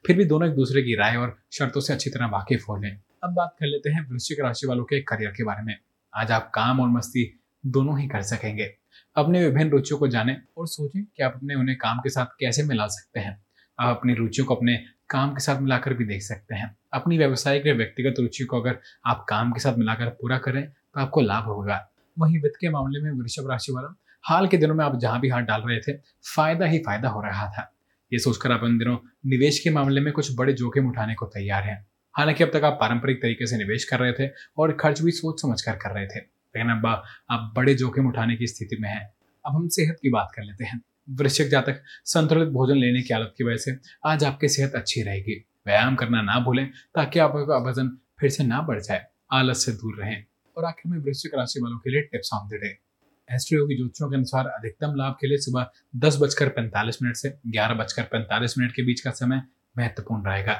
फिर 0.09 0.17
भी 0.17 0.25
दोनों 0.25 0.49
एक 0.49 0.55
दूसरे 0.55 0.83
की 0.83 0.95
राय 0.95 1.17
और 1.17 1.37
शर्तों 1.53 1.81
से 1.81 1.93
अच्छी 1.93 2.11
तरह 2.11 2.27
वाकिफ 2.27 2.65
हो 2.69 2.77
लें 2.77 2.91
अब 3.25 3.33
बात 3.35 3.51
कर 3.61 3.67
लेते 3.67 3.91
हैं 3.91 4.07
वृश्चिक 4.11 4.39
राशि 4.41 4.67
वालों 4.67 4.85
के 4.85 5.01
करियर 5.01 5.31
के 5.31 5.45
बारे 5.45 5.63
में। 5.63 5.75
आज 6.13 6.31
आप 6.33 6.51
काम 6.55 6.81
और 6.81 6.89
मस्ती 6.89 7.25
दोनों 7.65 7.99
ही 8.01 8.07
कर 8.09 8.23
सकेंगे। 8.23 8.71
अपने 9.17 9.45
विभिन्न 9.45 9.71
रुचियों 9.71 9.99
को 9.99 10.09
जाने 10.09 10.37
और 10.59 10.67
सोचें 10.67 11.05
कि 11.05 11.23
आप 11.23 11.35
अपने 11.35 11.55
उन्हें 11.55 11.77
काम 11.79 11.99
के 11.99 12.11
साथ 12.11 12.27
कैसे 12.41 12.63
मिला 12.63 12.87
सकते 12.87 13.21
हैं। 13.21 13.37
आप 13.79 13.97
अपनी 13.97 14.15
रुचियों 14.15 14.47
को 14.47 14.55
अपने 14.55 14.77
काम 15.11 15.35
के 15.35 15.41
साथ 15.41 15.61
मिलाकर 15.61 15.95
भी 15.95 16.05
देख 16.05 16.23
सकते 16.23 16.55
हैं। 16.55 16.75
अपनी 16.93 17.19
व्यवसायिक 17.19 17.67
या 17.67 17.75
व्यक्तिगत 17.75 18.21
रुचि 18.21 18.45
को 18.45 18.61
अगर 18.61 18.79
आप 19.07 19.25
काम 19.29 19.53
के 19.53 19.61
साथ 19.61 19.79
मिलाकर 19.79 20.09
पूरा 20.11 20.39
करें 20.39 20.65
तो 20.65 21.01
आपको 21.01 21.21
लाभ 21.21 21.45
होगा। 21.45 21.89
वहीं 22.19 22.41
वित्त 22.41 22.57
के 22.61 22.71
मामले 22.71 23.03
में 23.03 23.11
वृषभ 23.13 23.51
राशि 23.51 23.73
वाला, 23.73 23.95
हाल 24.25 24.49
के 24.49 24.57
दिनों 24.57 24.75
में 24.75 24.85
आप 24.85 24.99
जहाँ 24.99 25.21
भी 25.21 25.29
हाथ 25.29 25.43
डाल 25.43 25.63
रहे 25.63 25.79
थे, 25.79 25.99
फ़ायदा 26.37 26.67
ही 26.67 26.79
फ़ायदा 26.79 27.09
हो 27.09 27.23
रहा 27.23 27.47
था। 27.49 27.73
ये 28.13 28.19
सोचकर 28.19 28.53
आप 28.53 28.61
इन 28.65 28.79
दिनों 28.79 28.99
निवेश 29.27 29.59
के 29.59 29.71
मामले 29.71 30.01
में 30.01 30.13
कुछ 30.13 30.37
बड़े 30.37 30.53
जोखिम 30.53 30.89
उठाने 30.89 31.15
को 31.15 31.27
तैयार 31.27 31.63
हैं। 31.63 31.87
हालाँकि 32.17 32.45
अब 32.45 32.51
तक 32.51 32.65
आप 32.65 32.79
पारंपरिक 32.81 33.23
तरीके 33.23 33.47
से 33.47 33.57
निवेश 33.57 33.85
कर 33.85 33.99
रहे 34.01 34.13
थे 34.13 34.31
और 34.59 34.73
खर्च 34.73 35.03
भी 35.03 35.11
सोच 35.11 35.43
समझ 35.43 35.63
कर 35.63 35.73
कर 35.73 35.95
रहे 35.95 36.07
थे। 36.07 36.19
लेकिन 36.19 36.71
अब 36.71 36.87
आप 37.31 37.53
बड़े 37.57 37.75
जोखिम 37.75 38.09
उठाने 38.09 38.37
की 38.37 38.47
स्थिति 38.47 38.77
में 38.81 38.89
हैं। 38.89 39.15
अब 39.47 39.55
हम 39.55 39.69
सेहत 39.69 39.99
की 40.03 40.11
बात 40.11 40.33
कर 40.37 40.43
लेते 40.43 40.65
हैं। 40.65 40.81
वृश्चिक 41.11 41.49
जातक 41.49 41.83
संतुलित 42.05 42.49
भोजन 42.49 42.75
लेने 42.75 43.03
की 43.03 43.15
आदत 43.15 43.35
की 43.39 43.45
वजह 43.45 43.57
से 43.57 43.79
आज 44.07 44.25
आपकी 44.25 44.49
सेहत 44.49 44.73
अच्छी 44.73 45.03
रहेगी। 45.03 45.45
व्यायाम 45.67 45.95
करना 45.95 46.23
ना 46.23 46.39
भूलें 46.39 46.67
ताकि 46.67 47.19
आपका 47.19 47.71
वज़न 47.71 47.99
फिर 48.21 48.31
से 48.31 48.45
ना 48.45 48.61
बढ़ 48.61 48.81
जाए। 48.81 49.05
आलस 49.33 49.65
से 49.65 49.73
दूर 49.73 49.97
रहें 49.97 50.25
और 50.57 50.65
आखिर 50.65 50.93
में 50.93 50.99
वृश्चिक 50.99 51.35
राशि 51.35 51.61
वालों 51.61 51.79
के 51.79 51.91
लिए 51.91 52.03
tips 52.03 52.31
of 52.35 52.49
the 52.49 52.55
day 52.55 52.88
Astroyogi 53.59 53.77
ज्योतिषों 53.77 54.09
के 54.11 54.17
अनुसार 54.17 54.47
अधिकतम 54.47 54.95
लाभ 54.97 55.17
के 55.21 55.27
लिए 55.27 55.39
सुबह 55.39 55.67
दस 55.97 56.19
बजकर 56.23 56.49
पैंतालीस 56.49 56.99
मिनट 57.03 57.17
से 57.17 57.39
ग्यारह 57.47 57.75
बजकर 57.75 58.03
पैंतालीस 58.03 58.59
मिनट 58.59 58.73
के 58.73 58.83
बीच 58.83 59.01
का 59.01 59.11
समय 59.11 59.43
महत्वपूर्ण 59.79 60.27
रहेगा। 60.27 60.57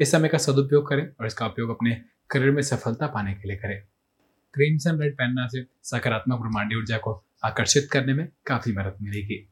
इस 0.00 0.12
समय 0.12 0.28
का 0.28 0.38
सदुपयोग 0.38 0.88
करें 0.88 1.06
और 1.20 1.26
इसका 1.26 1.46
उपयोग 1.46 1.70
अपने 1.70 2.00
करियर 2.30 2.50
में 2.50 2.62
सफलता 2.62 3.06
पाने 3.06 3.34
के 3.34 3.48
लिए 3.48 3.56
करें। 3.56 3.80
क्रीमसन 4.54 5.00
रेड 5.00 5.14
पहनना 5.14 5.46
से 5.46 5.66
सकारात्मक 5.82 6.40
ब्रह्मांडी 6.40 6.76
ऊर्जा 6.76 6.98
को 6.98 7.24
आकर्षित 7.44 7.88
करने 7.92 8.14
में 8.14 8.28
काफ़ी 8.46 8.72
मदद 8.72 8.96
मिलेगी। 9.02 9.46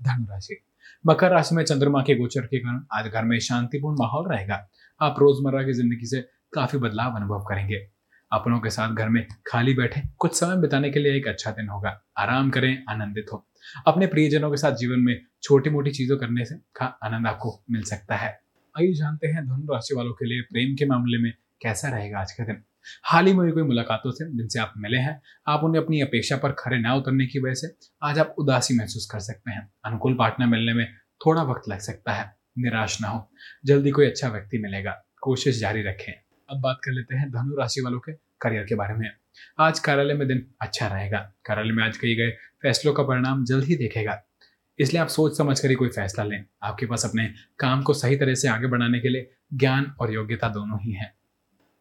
धनुराशि। 0.00 0.64
मकर 1.06 1.30
राशि 1.30 1.54
में 1.54 1.64
चंद्रमा 1.64 2.00
के 2.02 2.14
गोचर 2.14 2.40
के 2.40 2.58
कारण 2.58 2.80
आज 2.92 3.06
घर 3.06 3.24
में 3.24 3.38
शांतिपूर्ण 3.38 3.96
माहौल 3.98 4.28
रहेगा। 4.28 4.66
आप 5.00 5.16
रोज़मर्रा 5.18 5.62
की 5.62 5.72
ज़िंदगी 5.72 6.06
से 6.06 6.20
काफ़ी 6.52 6.78
बदलाव 6.78 7.16
अनुभव 7.16 7.38
करेंगे। 7.38 7.88
अपनों 8.32 8.60
के 8.60 8.70
साथ 8.70 8.94
घर 8.94 9.08
में 9.08 9.26
खाली 9.46 9.74
बैठे 9.74 10.02
कुछ 10.18 10.34
समय 10.34 10.56
बिताने 10.56 10.90
के 10.90 11.00
लिए 11.00 11.16
एक 11.16 11.28
अच्छा 11.28 11.50
दिन 11.50 11.68
होगा। 11.68 12.04
आराम 12.18 12.50
करें, 12.50 12.84
आनंदित 12.88 13.26
हो। 13.32 13.48
अपने 13.86 14.06
प्रियजनों 14.06 14.50
के 14.50 14.56
साथ 14.56 14.72
जीवन 14.72 15.00
में 15.00 15.20
छोटी 15.42 15.70
मोटी 15.70 15.90
चीज़ों 15.90 16.16
करने 16.16 16.44
से 16.44 16.54
का 16.54 16.84
आनंद 16.84 17.26
आपको 17.26 17.64
मिल 17.70 17.82
सकता 17.82 18.16
है। 18.16 18.40
आइए 18.78 18.92
जानते 18.92 19.28
हैं 19.28 19.46
धनु 19.46 19.74
राशि 19.74 19.94
वालों 19.94 20.12
के 20.12 20.26
लिए 20.26 20.42
प्रेम 20.42 20.76
के 20.76 20.86
मामले 20.86 21.18
में 21.18 21.32
कैसा 21.62 21.88
रहेगा 21.88 22.18
आज 22.18 22.32
का 22.32 22.44
दिन। 22.44 22.62
हाल 23.04 23.26
ही 23.26 23.32
में 23.32 23.40
हुई 23.40 23.50
कोई 23.50 23.62
मुलाकातों 23.62 24.10
से 24.10 24.36
जिनसे 24.36 24.58
आप 24.58 24.74
मिले 24.76 24.98
हैं, 24.98 25.22
आप 25.48 25.64
उन्हें 25.64 25.82
अपनी 25.82 26.00
अपेक्षा 26.00 26.36
पर 26.36 26.52
खड़े 26.52 26.78
ना 26.78 26.94
उतरने 26.94 27.26
की 27.26 27.38
वजह 27.38 27.54
से 27.54 27.76
आज 28.02 28.18
आप 28.18 28.34
उदासी 28.38 28.74
महसूस 28.74 29.08
कर 29.12 29.18
सकते 29.18 29.50
हैं। 29.50 29.72
अनुकूल 29.84 30.14
पार्टनर 30.14 30.46
मिलने 30.46 30.74
में 30.74 30.94
थोड़ा 31.26 31.42
वक्त 31.42 31.68
लग 31.68 31.78
सकता 31.78 32.12
है। 32.12 32.36
निराश 32.58 33.00
ना 33.00 33.08
हो। 33.08 33.30
जल्दी 33.64 33.90
कोई 33.90 34.06
अच्छा 34.06 34.28
व्यक्ति 34.28 34.58
मिलेगा। 34.58 35.04
कोशिश 35.20 35.60
जारी 35.60 35.82
रखें। 35.82 36.29
अब 36.50 36.60
बात 36.60 36.80
कर 36.84 36.92
लेते 36.92 37.16
हैं 37.16 37.30
धनु 37.30 37.56
राशि 37.56 37.80
वालों 37.80 37.98
के 37.98 38.12
करियर 38.12 38.64
के 38.64 38.74
बारे 38.74 38.94
में। 38.94 39.10
आज 39.58 39.78
कार्यालय 39.78 40.14
में 40.14 40.28
दिन 40.28 40.46
अच्छा 40.60 40.86
रहेगा। 40.86 41.18
कार्यालय 41.46 41.72
में 41.72 41.84
आज 41.84 41.96
किए 41.96 42.14
गए 42.16 42.30
फैसलों 42.62 42.92
का 42.92 43.02
परिणाम 43.02 43.44
जल्द 43.44 43.64
ही 43.64 43.76
देखेगा। 43.76 44.22
इसलिए 44.78 45.02
आप 45.02 45.08
सोच 45.08 45.38
समझ 45.38 45.60
कर 45.60 45.68
ही 45.68 45.74
कोई 45.74 45.88
फैसला 45.88 46.24
लें। 46.24 46.44
आपके 46.62 46.86
पास 46.86 47.04
अपने 47.04 47.34
काम 47.58 47.82
को 47.82 47.94
सही 47.94 48.16
तरह 48.16 48.34
से 48.34 48.48
आगे 48.48 48.66
बढ़ाने 48.66 49.00
के 49.00 49.08
लिए 49.08 49.30
ज्ञान 49.54 49.94
और 50.00 50.12
योग्यता 50.12 50.48
दोनों 50.48 50.78
ही 50.82 50.92
है। 50.92 51.14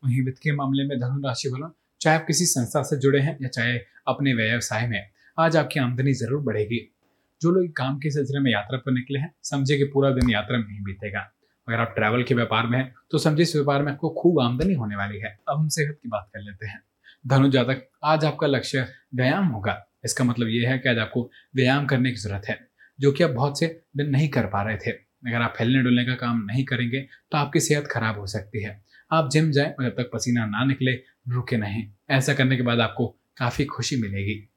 वहीं 0.06 0.26
वित्त 0.26 0.40
के 0.44 0.52
मामले 0.52 0.84
में 0.84 1.00
धनु 1.00 1.28
राशि 1.28 1.50
वालों, 1.50 1.70
चाहे 2.02 2.18
आप 2.18 2.26
किसी 2.28 2.46
संस्था 2.46 2.84
से 2.84 2.98
जुड़े 2.98 3.20
हैं 3.20 3.38
या 3.42 3.48
चाहे 3.48 3.78
अपने 4.08 4.34
व्यवसाय 4.34 4.88
में, 4.88 5.10
आज 5.40 5.58
आपकी 5.58 5.80
आमदनी 5.80 6.14
ज़रूर 6.14 6.42
बढ़ेगी। 6.42 6.96
जो 7.42 7.52
लोग 7.52 7.72
काम 7.72 8.00
के 8.00 8.12
सिलसिले 8.12 8.40
में 8.40 8.52
यात्रा 8.52 8.78
पर 8.78 8.92
निकले 8.92 9.20
हैं, 9.20 9.36
समझे 9.44 9.78
कि 9.78 9.84
पूरा 9.84 10.12
दिन 10.12 10.30
यात्रा 10.30 10.58
में 10.58 10.70
ही 10.70 10.84
बीतेगा। 10.84 11.32
अगर 11.70 11.80
आप 11.80 11.94
ट्रैवल 11.96 12.24
के 12.24 12.36
व्यापार 12.36 12.68
में 12.68 12.78
हैं 12.78 12.94
तो 13.12 13.18
समझिए 13.18 13.44
इस 13.44 13.56
व्यापार 13.56 13.82
में 13.84 13.92
आपको 13.92 14.10
खूब 14.12 14.40
आमदनी 14.42 14.74
होने 14.74 14.96
वाली 14.96 15.20
है। 15.20 15.38
अब 15.50 15.58
हम 15.58 15.68
सेहत 15.68 16.00
की 16.04 16.10
बात 16.10 16.30
कर 16.34 16.42
लेते 16.42 16.68
हैं। 16.68 16.82
धनु 17.28 17.50
जातक, 17.50 17.84
आज 18.04 18.26
आपका 18.26 18.48
लक्ष्य 18.48 18.86
व्यायाम 19.16 19.48
होगा। 19.48 19.86
इसका 20.06 20.24
मतलब 20.24 20.48
यह 20.48 20.70
है 20.70 20.78
कि 20.80 20.90
आज 20.90 20.98
आपको 20.98 21.30
व्यायाम 21.56 21.86
करने 21.86 22.10
की 22.10 22.16
ज़रूरत 22.16 22.46
है, 22.50 22.58
जो 23.00 23.12
कि 23.12 23.24
आप 23.24 23.30
बहुत 23.32 23.60
से 23.60 23.68
दिन 23.98 24.10
नहीं 24.10 24.30
कर 24.30 24.46
पा 24.46 24.62
रहे 24.64 24.78
थे। 24.78 24.92
अगर 25.28 25.42
आप 25.42 25.54
हिलने 25.60 25.82
डुलने 25.84 26.06
का 26.06 26.16
काम 26.16 26.44
नहीं 26.46 26.66
करेंगे 26.66 27.02
तो 27.02 27.38
आपकी 27.38 27.60
सेहत 27.60 27.88
खराब 27.88 28.20
हो 28.20 28.26
सकती 28.28 28.64
है। 28.64 28.84
आप 29.12 29.30
जिम 29.30 29.52
जाएँ 29.52 29.74
जब 29.82 29.90
तक 29.90 30.10
पसीना 30.14 30.46
ना 30.46 30.64
निकले, 30.66 30.92
रुके 31.30 31.58
नहीं। 31.58 31.84
ऐसा 32.10 32.34
करने 32.34 32.58
के 32.58 32.64
बाद 32.64 32.80
आपको 32.80 33.08
काफ़ी 33.38 33.66
खुशी 33.66 34.02
मिलेगी। 34.02 34.50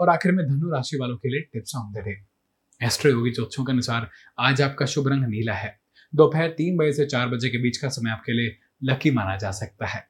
और 0.00 0.08
आखिर 0.08 0.32
में 0.32 0.46
धनु 0.46 0.70
राशि 0.70 0.98
वालों 1.00 1.16
के 1.16 1.28
लिए 1.28 1.40
टिप्स 1.52 1.76
ऑन 1.76 2.14
एस्ट्रो 2.80 3.10
योगी 3.10 3.30
ज्योतिषों 3.30 3.64
के 3.64 3.72
अनुसार 3.72 4.08
आज 4.38 4.62
आपका 4.62 4.86
शुभ 4.86 5.08
रंग 5.08 5.24
नीला 5.24 5.54
है। 5.54 5.78
दोपहर 6.14 6.48
तीन 6.48 6.76
बजे 6.76 6.92
से 6.92 7.06
चार 7.06 7.28
बजे 7.28 7.48
के 7.48 7.58
बीच 7.58 7.76
का 7.76 7.88
समय 7.88 8.10
आपके 8.10 8.32
लिए 8.32 8.58
लकी 8.84 9.10
माना 9.10 9.36
जा 9.36 9.50
सकता 9.50 9.86
है। 9.86 10.08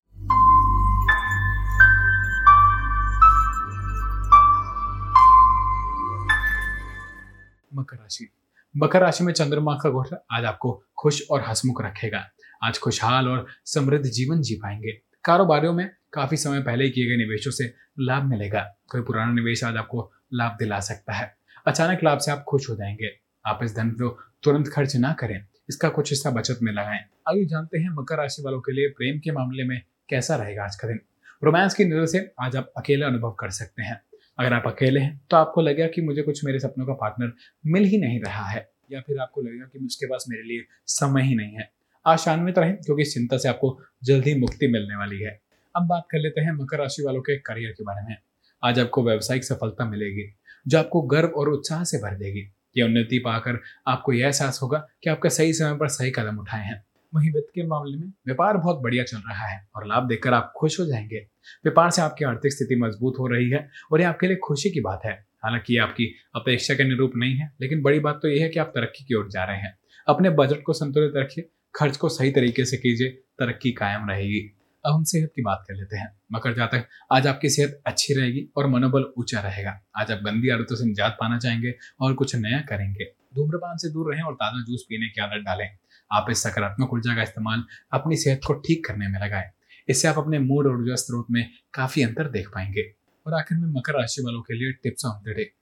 मकर 7.75 7.97
राशि। 7.97 8.33
मकर 8.77 9.01
राशि 9.01 9.25
में 9.25 9.33
चंद्रमा 9.33 9.75
का 9.75 9.91
गोचर 9.91 10.25
आज 10.33 10.45
आपको 10.45 10.85
खुश 10.99 11.23
और 11.31 11.45
हसमुख 11.49 11.83
रखेगा। 11.83 12.31
आज 12.65 12.79
खुशहाल 12.79 13.29
और 13.29 13.47
समृद्ध 13.65 14.07
जीवन 14.07 14.43
जी 14.43 14.55
पाएँगे। 14.55 14.93
कारोबारियों 15.25 15.73
में 15.73 15.91
काफ़ी 16.13 16.37
समय 16.37 16.63
पहले 16.63 16.91
किए 16.91 17.07
गए 17.07 17.17
निवेशों 17.17 17.51
से 17.51 17.75
लाभ 18.01 18.23
मिलेगा। 18.23 18.77
कोई 18.89 19.01
पुराना 19.01 19.33
निवेश 19.33 19.65
आज 19.65 19.77
आपको 19.77 20.13
लाभ 20.35 20.53
दिला 20.59 20.81
सकता 20.81 21.13
है। 21.13 21.37
अचानक 21.67 21.99
लाभ 22.05 22.19
से 22.19 22.31
आप 22.31 22.45
खुश 22.49 22.71
हो 22.71 22.75
जाएँगे। 22.75 23.21
आप 23.47 23.61
इस 23.63 23.77
धन 23.77 23.91
को 23.91 24.21
तुरंत 24.43 24.69
खर्च 24.69 24.97
ना 24.97 25.13
करें। 25.13 25.48
इसका 25.69 25.89
कुछ 25.89 26.11
हिस्सा 26.11 26.31
बचत 26.31 26.59
में 26.63 26.73
लगाएँ। 26.73 27.01
आइए 27.29 27.45
जानते 27.45 27.79
हैं 27.79 27.91
मकर 27.93 28.17
राशि 28.17 28.43
वालों 28.43 28.61
के 28.61 28.73
लिए 28.73 28.89
प्रेम 28.89 29.19
के 29.19 29.33
मामले 29.33 29.65
में 29.65 29.81
कैसा 30.09 30.37
रहेगा 30.37 30.65
आज 30.65 30.77
का 30.77 30.89
दिन। 30.89 31.01
रोमांस 31.43 31.75
की 31.75 31.85
नज़र 31.85 32.07
से 32.07 32.31
आज 32.41 32.57
आप 32.57 32.73
अकेला 32.77 33.07
अनुभव 33.07 33.31
कर 33.41 33.51
सकते 33.53 33.83
हैं। 33.83 34.01
अगर 34.39 34.53
आप 34.53 34.67
अकेले 34.67 35.01
हैं 35.01 35.21
तो 35.31 35.37
आपको 35.37 35.61
लगेगा 35.61 35.87
कि 35.89 36.03
मुझे 36.03 36.23
कुछ 36.23 36.45
मेरे 36.45 36.59
सपनों 36.59 36.87
का 36.87 36.93
पार्टनर 36.95 37.33
मिल 37.65 37.85
ही 37.85 37.99
नहीं 37.99 38.21
रहा 38.21 38.45
है, 38.45 38.69
या 38.91 39.01
फिर 39.01 39.19
आपको 39.19 39.43
लगेगा 39.43 39.65
कि 39.65 39.85
उसके 39.87 40.07
पास 40.07 40.25
मेरे 40.29 40.43
लिए 40.43 40.65
समय 40.89 41.23
ही 41.23 41.35
नहीं 41.35 41.57
है। 41.57 41.71
आशान्वित 42.07 42.59
रहें, 42.59 42.77
क्योंकि 42.77 43.05
चिंता 43.05 43.39
से 43.39 43.49
आपको 43.49 43.79
जल्द 44.05 44.25
ही 44.25 44.35
मुक्ति 44.35 44.69
मिलने 44.69 44.97
वाली 44.97 45.19
है। 45.19 45.39
अब 45.75 45.87
बात 45.87 46.07
कर 46.11 46.19
लेते 46.19 46.41
हैं 46.41 46.53
मकर 46.53 46.79
राशि 46.79 47.03
वालों 47.03 47.21
के 47.21 47.37
करियर 47.39 47.73
के 47.73 47.85
बारे 47.85 48.07
में। 48.09 48.17
आज 48.63 48.79
आपको 48.81 49.05
व्यावसायिक 49.05 49.45
सफलता 49.45 49.85
मिलेगी, 49.85 50.25
जो 50.67 50.79
आपको 50.79 51.03
गर्व 51.09 51.29
और 51.31 51.49
उत्साह 51.49 51.85
से 51.85 51.99
भर 51.99 52.15
देगी। 52.17 52.49
ये 52.77 52.83
उन्नति 52.83 53.19
पाकर 53.19 53.61
आपको 53.87 54.13
यह 54.13 54.27
एहसास 54.27 54.61
होगा 54.63 54.87
कि 55.03 55.11
आपका 55.11 55.29
सही 55.29 55.53
समय 55.53 55.77
पर 55.77 55.89
सही 55.89 56.11
कदम 56.11 56.39
उठाए 56.39 56.65
हैं। 56.65 56.85
वहीं 57.15 57.31
वित्त 57.31 57.49
के 57.55 57.67
मामले 57.67 57.97
में 57.97 58.07
व्यापार 58.07 58.57
बहुत 58.57 58.81
बढ़िया 58.81 59.05
चल 59.05 59.17
रहा 59.17 59.47
है 59.47 59.69
और 59.77 59.87
लाभ 59.87 60.09
देखकर 60.09 60.35
आप 60.35 60.53
खुश 60.57 60.81
हो 60.81 60.87
जाएँगे। 60.87 61.19
व्यापार 61.65 61.91
से 61.91 62.03
आपकी 62.03 62.25
आर्थिक 62.25 62.53
स्थिति 62.53 62.77
मज़बूत 62.77 63.15
हो 63.19 63.27
रही 63.27 63.51
है 63.51 63.69
और 63.93 64.01
ये 64.01 64.07
आपके 64.07 64.27
लिए 64.27 64.37
खुशी 64.37 64.71
की 64.71 64.81
बात 64.81 65.01
है। 65.05 65.27
हालाँकि 65.45 65.75
ये 65.75 65.81
आपकी 65.81 66.15
अपेक्षा 66.35 66.75
के 66.75 66.83
अनुरूप 66.83 67.13
नहीं 67.17 67.35
है, 67.35 67.53
लेकिन 67.61 67.83
बड़ी 67.83 68.01
बात 68.01 68.19
तो 68.23 68.29
यह 68.29 68.43
है 68.43 68.49
कि 68.49 68.59
आप 68.59 68.67
तरक्की 68.67 69.05
की 69.05 69.15
ओर 69.15 69.29
जा 69.31 69.45
रहे 69.45 69.57
हैं। 69.57 69.79
अपने 70.09 70.31
बजट 70.31 70.63
को 70.63 70.73
संतुलित 70.73 71.13
रखिए, 71.17 71.49
खर्च 71.75 71.97
को 71.97 72.09
सही 72.09 72.31
तरीके 72.31 72.65
से 72.65 72.77
कीजिए, 72.77 73.09
तरक्की 73.09 73.73
कायम 73.73 74.11
रहेगी। 74.11 74.58
अब 74.89 74.95
हम 74.95 75.05
सेहत 75.05 75.33
की 75.37 75.43
बात 75.43 75.65
कर 75.69 75.75
लेते 75.75 75.97
हैं। 75.97 76.21
मकर 76.33 76.55
जातक, 76.55 76.85
आज 77.13 77.27
आपकी 77.27 77.49
सेहत 77.51 77.83
अच्छी 77.87 78.15
रहेगी 78.15 78.53
और 78.57 78.67
मनोबल 78.67 79.05
ऊँचा 79.19 79.41
रहेगा। 79.41 79.81
आज 79.97 80.13
आप 80.13 80.19
गंदी 80.19 80.49
आदतों 80.49 80.77
से 80.77 80.85
निजात 80.85 81.17
पाना 81.21 81.39
चाहेंगे 81.39 81.75
और 82.01 82.15
कुछ 82.15 82.37
नया 82.37 82.61
करेंगे। 82.61 83.05
धूम्रपान 83.35 83.77
से 83.77 83.89
दूर 83.89 84.13
रहें 84.13 84.23
और 84.23 84.35
ताज़ा 84.35 84.65
जूस 84.65 84.87
पीने 84.89 85.09
की 85.09 85.21
आदत 85.21 85.45
डालें। 85.45 85.69
आप 86.13 86.27
इस 86.31 86.43
सकारात्मक 86.43 86.93
ऊर्जा 86.93 87.15
का 87.15 87.23
इस्तेमाल 87.23 87.65
अपनी 87.93 88.17
सेहत 88.17 88.41
को 88.47 88.55
ठीक 88.55 88.87
करने 88.87 89.09
में 89.09 89.21
लगाएँ। 89.21 89.51
इससे 89.89 90.09
आप 90.09 90.19
अपने 90.19 90.39
मूड 90.39 90.67
और 90.67 90.77
ऊर्जा 90.77 90.95
स्रोत 90.95 91.27
में 91.31 91.51
काफ़ी 91.75 92.03
अंतर 92.03 92.29
देख 92.29 92.49
पाएँगे। 92.49 92.95
और 93.27 93.35
आखिर 93.35 93.59
में 93.59 93.69
मकर 93.69 93.93
राशि 93.93 94.23
वालों 94.23 94.41
के 94.41 94.55
लिए 94.55 94.73
tips 94.73 95.05
of 95.05 95.31
the 95.31 95.35
day. 95.37 95.53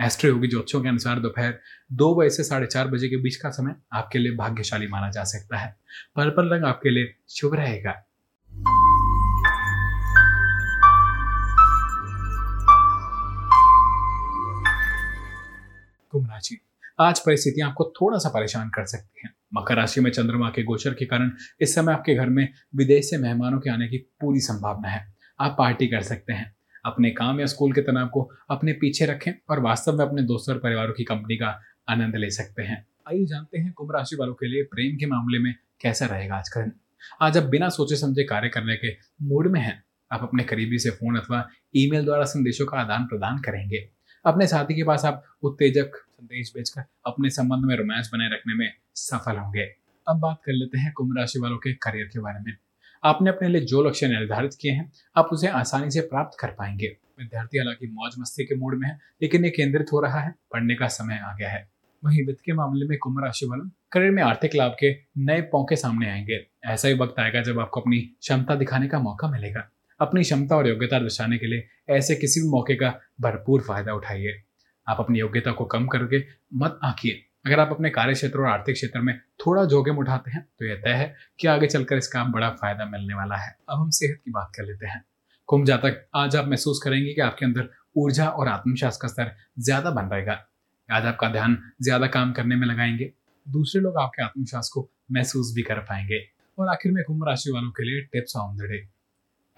Astroyogi 0.30 0.48
ज्योतिषों 0.48 0.82
के 0.82 0.88
अनुसार 0.88 1.18
दोपहर 1.18 1.58
दो 1.92 2.14
बजे 2.14 2.30
से 2.30 2.44
साढ़े 2.44 2.66
चार 2.66 2.88
बजे 2.88 3.08
के 3.08 3.16
बीच 3.16 3.36
का 3.36 3.50
समय 3.50 3.74
आपके 3.92 4.18
लिए 4.18 4.32
भाग्यशाली 4.32 4.88
माना 4.88 5.10
जा 5.10 5.24
सकता 5.24 5.58
है। 5.58 5.76
पर्पल 6.16 6.48
रंग 6.48 6.64
आपके 6.64 6.90
लिए 6.90 7.14
शुभ 7.28 7.54
रहेगा। 7.54 8.04
आज 17.00 17.20
परिस्थितियाँ 17.20 17.68
आपको 17.68 17.92
थोड़ा 18.02 18.18
सा 18.18 18.28
परेशान 18.28 18.68
कर 18.68 18.84
सकती 18.84 19.20
हैं। 19.24 19.34
मकर 19.54 19.76
राशि 19.76 20.00
में 20.00 20.10
चंद्रमा 20.10 20.50
के 20.50 20.62
गोचर 20.62 20.94
के 20.94 21.04
कारण 21.04 21.30
इस 21.60 21.74
समय 21.74 21.92
आपके 21.92 22.14
घर 22.14 22.28
में 22.28 22.48
विदेश 22.76 23.10
से 23.10 23.18
मेहमानों 23.18 23.60
के 23.60 23.70
आने 23.70 23.88
की 23.88 23.98
पूरी 23.98 24.40
संभावना 24.40 24.88
है। 24.88 25.14
आप 25.40 25.54
पार्टी 25.58 25.86
कर 25.86 26.00
सकते 26.00 26.32
हैं। 26.32 26.56
अपने 26.84 27.10
काम 27.10 27.40
या 27.40 27.46
स्कूल 27.46 27.72
के 27.72 27.80
तनाव 27.80 28.08
को 28.08 28.30
अपने 28.50 28.72
पीछे 28.72 29.06
रखें 29.06 29.32
और 29.50 29.60
वास्तव 29.60 29.98
में 29.98 30.06
अपने 30.06 30.22
दोस्तों 30.22 30.54
और 30.54 30.60
परिवारों 30.60 30.92
की 30.92 31.04
कंपनी 31.04 31.36
का 31.36 31.60
आनंद 31.88 32.16
ले 32.16 32.30
सकते 32.30 32.62
हैं। 32.62 32.86
आइए 33.08 33.24
जानते 33.26 33.58
हैं 33.58 33.72
कुंभ 33.72 33.92
राशि 33.96 34.16
वालों 34.16 34.34
के 34.34 34.46
लिए 34.48 34.62
प्रेम 34.62 34.96
के 34.96 35.06
मामले 35.06 35.38
में 35.38 35.54
कैसा 35.80 36.06
रहेगा 36.06 36.34
आज 36.34 36.48
का 36.48 36.60
दिन 36.60 36.72
आज 37.22 37.38
आप 37.38 37.44
बिना 37.44 37.68
सोचे 37.68 37.96
समझे 37.96 38.24
कार्य 38.24 38.48
करने 38.48 38.76
के 38.76 38.96
मूड 39.22 39.46
में 39.46 39.60
हैं। 39.60 39.84
आप 40.12 40.20
अपने 40.22 40.42
करीबी 40.42 40.78
से 40.78 40.90
फ़ोन 40.90 41.16
अथवा 41.16 41.48
ईमेल 41.76 42.04
द्वारा 42.04 42.24
संदेशों 42.24 42.66
का 42.66 42.78
आदान 42.78 43.04
प्रदान 43.04 43.38
करेंगे। 43.38 43.97
अपने 44.28 44.46
साथी 44.46 44.74
के 44.74 44.84
पास 44.84 45.04
आप 45.04 45.24
उत्तेजक 45.42 45.90
संदेश 45.96 46.52
भेजकर 46.56 46.84
अपने 47.06 47.30
संबंध 47.30 47.64
में 47.64 47.76
रोमांस 47.76 48.10
बनाए 48.12 48.28
रखने 48.28 48.54
में 48.54 48.72
सफल 48.94 49.36
होंगे। 49.36 49.62
अब 50.08 50.18
बात 50.18 50.36
कर 50.46 50.52
लेते 50.52 50.78
हैं 50.78 50.92
कुंभ 50.92 51.14
राशि 51.18 51.38
वालों 51.38 51.56
के 51.56 51.72
करियर 51.72 52.06
के 52.06 52.20
बारे 52.20 52.40
में। 52.40 52.52
आपने 53.04 53.30
अपने 53.30 53.48
लिए 53.48 53.60
जो 53.60 53.82
लक्ष्य 53.82 54.08
निर्धारित 54.08 54.50
किए 54.60 54.72
हैं, 54.72 54.92
आप 55.16 55.28
उसे 55.32 55.48
आसानी 55.48 55.90
से 55.90 56.00
प्राप्त 56.00 56.38
कर 56.40 56.48
पाएँगे। 56.48 56.96
विद्यार्थी 57.18 57.58
हालाँकि 57.58 57.86
मौज 57.86 58.12
मस्ती 58.18 58.44
के 58.44 58.54
मूड 58.54 58.74
में 58.74 58.88
है, 58.88 58.98
लेकिन 59.22 59.44
ये 59.44 59.50
केंद्रित 59.50 59.86
हो 59.92 60.00
रहा 60.00 60.20
है, 60.20 60.34
पढ़ने 60.52 60.74
का 60.74 60.88
समय 60.88 61.18
आ 61.18 61.36
गया 61.36 61.50
है। 61.50 61.68
वहीं 62.04 62.26
वित्त 62.26 62.40
के 62.44 62.52
मामले 62.52 62.86
में 62.86 62.98
कुंभ 62.98 63.24
राशि 63.24 63.46
वालों 63.46 63.70
करियर 63.92 64.10
में 64.10 64.22
आर्थिक 64.22 64.54
लाभ 64.54 64.76
के 64.80 64.94
नए 65.18 65.40
पौके 65.40 65.76
सामने 65.76 66.10
आएँगे। 66.10 66.46
ऐसा 66.64 66.88
ही 66.88 66.94
वक्त 66.94 67.20
आएगा 67.20 67.42
जब 67.42 67.60
आपको 67.60 67.80
अपनी 67.80 67.98
क्षमता 67.98 68.54
दिखाने 68.54 68.88
का 68.88 68.98
मौका 68.98 69.28
मिलेगा। 69.28 69.70
अपनी 70.00 70.22
क्षमता 70.22 70.56
और 70.56 70.68
योग्यता 70.68 70.98
दर्शाने 70.98 71.38
के 71.38 71.46
लिए 71.46 71.68
ऐसे 71.90 72.14
किसी 72.16 72.40
भी 72.40 72.48
मौके 72.48 72.74
का 72.74 72.94
भरपूर 73.20 73.62
फ़ायदा 73.62 73.94
उठाइए। 73.94 74.42
आप 74.86 75.00
अपनी 75.00 75.18
योग्यता 75.18 75.52
को 75.52 75.64
कम 75.66 75.86
करके 75.86 76.24
मत 76.56 76.78
आंकिए। 76.84 77.24
अगर 77.46 77.60
आप 77.60 77.70
अपने 77.70 77.90
कार्य 77.90 78.14
क्षेत्र 78.14 78.38
और 78.38 78.46
आर्थिक 78.46 78.74
क्षेत्र 78.74 79.00
में 79.00 79.18
थोड़ा 79.40 79.64
जोखिम 79.64 79.98
उठाते 79.98 80.30
हैं 80.30 80.42
तो 80.58 80.64
यह 80.64 80.80
तय 80.84 80.92
है 80.92 81.14
कि 81.40 81.46
आगे 81.48 81.66
चलकर 81.66 81.96
इसका 81.96 82.24
बड़ा 82.26 82.50
फ़ायदा 82.52 82.84
मिलने 82.86 83.14
वाला 83.14 83.36
है। 83.36 83.54
अब 83.68 83.78
हम 83.78 83.90
सेहत 83.90 84.20
की 84.24 84.30
बात 84.30 84.52
कर 84.56 84.64
लेते 84.64 84.86
हैं। 84.86 85.02
कुंभ 85.48 85.66
जातक, 85.66 86.04
आज 86.14 86.36
आप 86.36 86.48
महसूस 86.48 86.80
करेंगे 86.84 87.12
कि 87.14 87.20
आपके 87.20 87.44
अंदर 87.46 87.68
ऊर्जा 87.96 88.28
और 88.28 88.48
आत्मविश्वास 88.48 88.96
का 88.96 89.08
स्तर 89.08 89.32
ज़्यादा 89.60 89.90
बन 89.90 90.08
रहेगा 90.08 90.44
आज 90.88 91.06
आपका 91.06 91.28
ध्यान 91.28 91.56
ज़्यादा 91.82 92.06
काम 92.08 92.32
करने 92.32 92.56
में 92.56 92.66
लगाएँगे। 92.66 93.12
दूसरे 93.46 93.80
लोग 93.82 93.98
आपके 93.98 94.22
आत्मविश्वास 94.22 94.70
को 94.74 94.88
महसूस 95.12 95.52
भी 95.54 95.62
कर 95.62 95.78
पाएँगे। 95.80 96.20
और 96.58 96.68
आखिर 96.68 96.92
में 96.92 97.02
कुंभ 97.04 97.24
राशि 97.28 97.50
वालों 97.50 97.70
के 97.70 97.84
लिए 97.84 98.00
tips 98.02 98.36
on 98.36 98.56
the 98.56 98.70
day. 98.70 98.78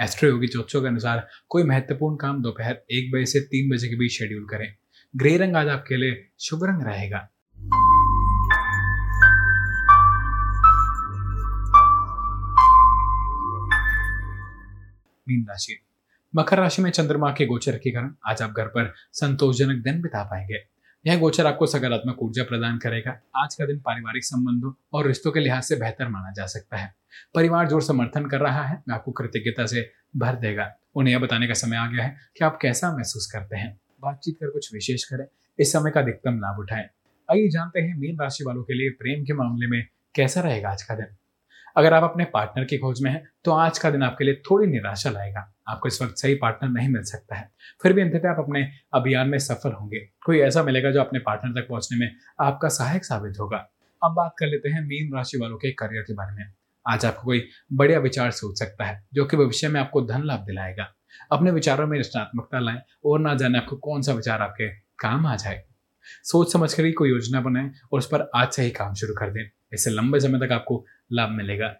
Astroyogi 0.28 0.46
ज्योतिषों 0.46 0.82
के 0.82 0.88
अनुसार 0.88 1.28
कोई 1.48 1.62
महत्वपूर्ण 1.62 2.16
काम 2.16 2.42
दोपहर 2.42 2.82
एक 2.90 3.12
बजे 3.14 3.26
से 3.26 3.40
तीन 3.40 3.76
बजे 3.76 3.88
के 3.88 3.96
बीच 3.96 4.12
शेड्यूल 4.12 4.46
करें। 4.50 4.74
ग्रे 5.16 5.36
रंग 5.36 5.56
आज 5.56 5.68
आपके 5.68 5.96
लिए 5.96 6.28
शुभ 6.40 6.64
रंग 6.64 6.82
रहेगा। 6.82 7.18
मीन 15.28 15.46
राशि। 15.48 15.80
मकर 16.36 16.58
राशि 16.58 16.82
में 16.82 16.90
चंद्रमा 16.90 17.30
के 17.30 17.46
गोचर 17.46 17.78
के 17.78 17.90
कारण 17.90 18.14
आज 18.28 18.42
आप 18.42 18.50
घर 18.50 18.66
पर 18.66 18.94
संतोषजनक 19.12 19.82
दिन 19.84 20.00
बिता 20.00 20.24
पाएँगे। 20.24 20.79
यह 21.06 21.18
गोचर 21.18 21.46
आपको 21.46 21.66
सकारात्मक 21.66 22.22
ऊर्जा 22.22 22.42
प्रदान 22.42 22.78
करेगा। 22.78 23.10
आज 23.36 23.54
का 23.54 23.66
दिन 23.66 23.78
पारिवारिक 23.80 24.24
संबंधों 24.24 24.72
और 24.92 25.06
रिश्तों 25.06 25.30
के 25.32 25.40
लिहाज 25.40 25.62
से 25.62 25.76
बेहतर 25.76 26.08
माना 26.08 26.32
जा 26.32 26.46
सकता 26.46 26.76
है। 26.76 26.94
परिवार 27.34 27.68
जो 27.68 27.80
समर्थन 27.80 28.26
कर 28.26 28.40
रहा 28.40 28.64
है 28.64 28.82
आपको 28.92 29.12
कृतज्ञता 29.12 29.66
से 29.66 29.90
भर 30.16 30.36
देगा। 30.36 30.70
उन्हें 30.94 31.14
यह 31.14 31.20
बताने 31.20 31.46
का 31.46 31.54
समय 31.54 31.76
आ 31.76 31.86
गया 31.86 32.04
है 32.04 32.16
कि 32.38 32.44
आप 32.44 32.58
कैसा 32.62 32.92
महसूस 32.96 33.30
करते 33.32 33.56
हैं। 33.56 33.80
बातचीत 34.00 34.36
कर 34.40 34.50
कुछ 34.50 34.74
विशेष 34.74 35.04
करें, 35.04 35.26
इस 35.58 35.72
समय 35.72 35.90
का 35.90 36.00
अधिकतम 36.00 36.38
लाभ 36.38 36.58
उठाएँ। 36.58 36.88
आइए 37.28 37.48
जानते 37.48 37.80
हैं 37.80 37.96
मीन 37.98 38.16
राशि 38.20 38.44
वालों 38.44 38.62
के 38.62 38.74
लिए 38.74 38.90
प्रेम 38.90 39.24
के 39.24 39.32
मामले 39.32 39.66
में 39.66 39.86
कैसा 40.14 40.40
रहेगा 40.40 40.70
आज 40.70 40.82
का 40.82 40.94
दिन। 40.94 41.16
अगर 41.76 41.94
आप 41.94 42.02
अपने 42.02 42.24
पार्टनर 42.24 42.64
की 42.64 42.78
खोज 42.78 43.02
में 43.02 43.10
हैं 43.10 43.22
तो 43.44 43.52
आज 43.52 43.78
का 43.78 43.90
दिन 43.90 44.02
आपके 44.02 44.24
लिए 44.24 44.34
थोड़ी 44.50 44.66
निराशा 44.66 45.10
लाएगा। 45.10 45.46
आपको 45.68 45.88
इस 45.88 46.00
वक्त 46.02 46.16
सही 46.16 46.34
पार्टनर 46.34 46.70
नहीं 46.70 46.88
मिल 46.88 47.02
सकता 47.02 47.36
है। 47.36 47.50
फिर 47.82 47.92
भी 47.92 48.02
अंततः 48.02 48.30
आप 48.30 48.38
अपने 48.38 48.66
अभियान 48.94 49.28
में 49.28 49.38
सफल 49.38 49.72
होंगे। 49.72 49.98
कोई 50.26 50.38
ऐसा 50.38 50.62
मिलेगा 50.62 50.90
जो 50.90 51.00
अपने 51.00 51.18
पार्टनर 51.18 51.60
तक 51.60 51.68
पहुँचने 51.68 51.98
में 51.98 52.10
आपका 52.40 52.68
सहायक 52.68 53.04
साबित 53.04 53.40
होगा। 53.40 53.66
अब 54.02 54.14
बात 54.14 54.34
कर 54.38 54.46
लेते 54.46 54.68
हैं 54.68 54.80
मीन 54.80 55.14
राशि 55.14 55.38
वालों 55.38 55.56
के 55.56 55.70
करियर 55.72 56.02
के 56.02 56.14
बारे 56.14 56.36
में। 56.36 56.52
आज 56.86 57.04
आपको 57.06 57.22
कोई 57.22 57.48
बढ़िया 57.72 57.98
विचार 57.98 58.30
सोच 58.30 58.58
सकता 58.58 58.84
है, 58.84 59.02
जो 59.14 59.24
कि 59.24 59.36
भविष्य 59.36 59.68
में 59.68 59.80
आपको 59.80 60.00
धन 60.02 60.24
लाभ 60.24 60.40
दिलाएगा। 60.40 60.92
अपने 61.32 61.50
विचारों 61.50 61.86
में 61.86 61.98
रचनात्मकता 61.98 62.58
लाएँ 62.58 62.80
और 63.04 63.20
ना 63.20 63.34
जाने 63.34 63.58
आपको 63.58 63.76
कौन 63.76 64.02
सा 64.02 64.12
विचार 64.12 64.42
आपके 64.42 64.68
काम 64.98 65.26
आ 65.26 65.36
जाए। 65.36 65.62
सोच 66.24 66.52
समझ 66.52 66.72
कर 66.74 66.84
ही 66.84 66.92
कोई 66.92 67.10
योजना 67.10 67.40
बनाएँ 67.40 67.70
और 67.92 67.98
उस 67.98 68.06
पर 68.06 68.30
आज 68.34 68.48
से 68.48 68.62
ही 68.62 68.70
काम 68.70 68.94
शुरू 68.94 69.14
कर 69.14 69.30
दें। 69.30 69.42
इससे 69.72 69.90
लंबे 69.90 70.20
समय 70.20 70.46
तक 70.46 70.52
आपको 70.52 70.84
लाभ 71.12 71.30
मिलेगा। 71.30 71.74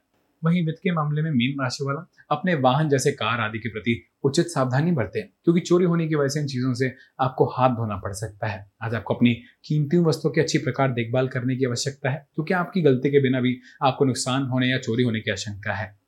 वहीं 0.44 0.66
वित्त 0.66 0.78
के 0.82 0.92
मामले 0.92 1.22
में 1.22 1.30
मीन 1.30 1.62
राशि 1.62 1.84
वाला 1.84 2.06
अपने 2.30 2.54
वाहन 2.54 2.88
जैसे 2.88 3.12
कार 3.12 3.40
आदि 3.40 3.58
के 3.58 3.68
प्रति 3.68 4.02
उचित 4.24 4.46
सावधानी 4.46 4.92
बरतें 4.92 5.22
क्योंकि 5.22 5.60
चोरी 5.60 5.84
होने 5.84 6.08
की 6.08 6.14
वजह 6.14 6.28
से 6.28 6.40
इन 6.40 6.46
चीज़ों 6.46 6.74
से 6.74 6.94
आपको 7.20 7.46
हाथ 7.46 7.70
धोना 7.70 7.96
पड़ 7.96 8.12
सकता 8.12 8.46
है। 8.46 8.70
आज 8.82 8.94
आपको 8.94 9.14
अपनी 9.14 9.34
कीमती 9.64 9.98
वस्तुओं 9.98 10.32
की 10.32 10.40
अच्छी 10.40 10.58
प्रकार 10.58 10.92
देखभाल 10.92 11.28
करने 11.28 11.56
की 11.56 11.64
आवश्यकता 11.64 12.10
है 12.10 12.26
क्योंकि 12.34 12.54
आपकी 12.54 12.82
गलती 12.82 13.10
के 13.10 13.20
बिना 13.20 13.40
भी 13.40 13.60
आपको 13.82 14.04
नुकसान 14.04 14.42
होने 14.42 14.66
या 14.66 14.78
चोरी 14.78 15.02
होने 15.02 15.20
की 15.20 15.30
आशंका 15.30 15.74
है। 15.74 15.98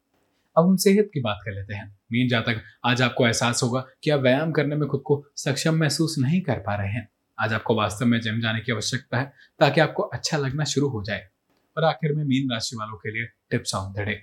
अब 0.56 0.66
हम 0.66 0.76
सेहत 0.76 1.10
की 1.14 1.20
बात 1.20 1.38
कर 1.44 1.52
लेते 1.52 1.74
हैं। 1.74 1.98
मीन 2.12 2.28
जातक, 2.28 2.60
आज 2.84 3.02
आपको 3.02 3.26
एहसास 3.26 3.62
होगा 3.62 3.84
कि 4.02 4.10
आप 4.10 4.20
व्यायाम 4.20 4.52
करने 4.52 4.76
में 4.76 4.88
खुद 4.88 5.02
को 5.04 5.24
सक्षम 5.36 5.74
महसूस 5.74 6.16
नहीं 6.18 6.40
कर 6.40 6.58
पा 6.58 6.74
रहे 6.74 6.88
हैं। 6.88 7.08
आज 7.40 7.52
आपको 7.52 7.74
वास्तव 7.74 8.06
में 8.06 8.20
जिम 8.20 8.40
जाने 8.40 8.60
की 8.60 8.72
आवश्यकता 8.72 9.18
है, 9.18 9.32
ताकि 9.60 9.80
आपको 9.80 10.02
अच्छा 10.02 10.38
लगना 10.38 10.64
शुरू 10.64 10.88
हो 10.88 11.02
जाए। 11.02 11.28
और 11.76 11.84
आखिर 11.84 12.12
में 12.12 12.24
मीन 12.24 12.50
राशि 12.52 12.76
वालों 12.76 12.96
के 12.96 13.10
लिए 13.10 13.26
tips 13.50 13.74
on 13.74 13.92
the 13.92 14.04
day 14.06 14.18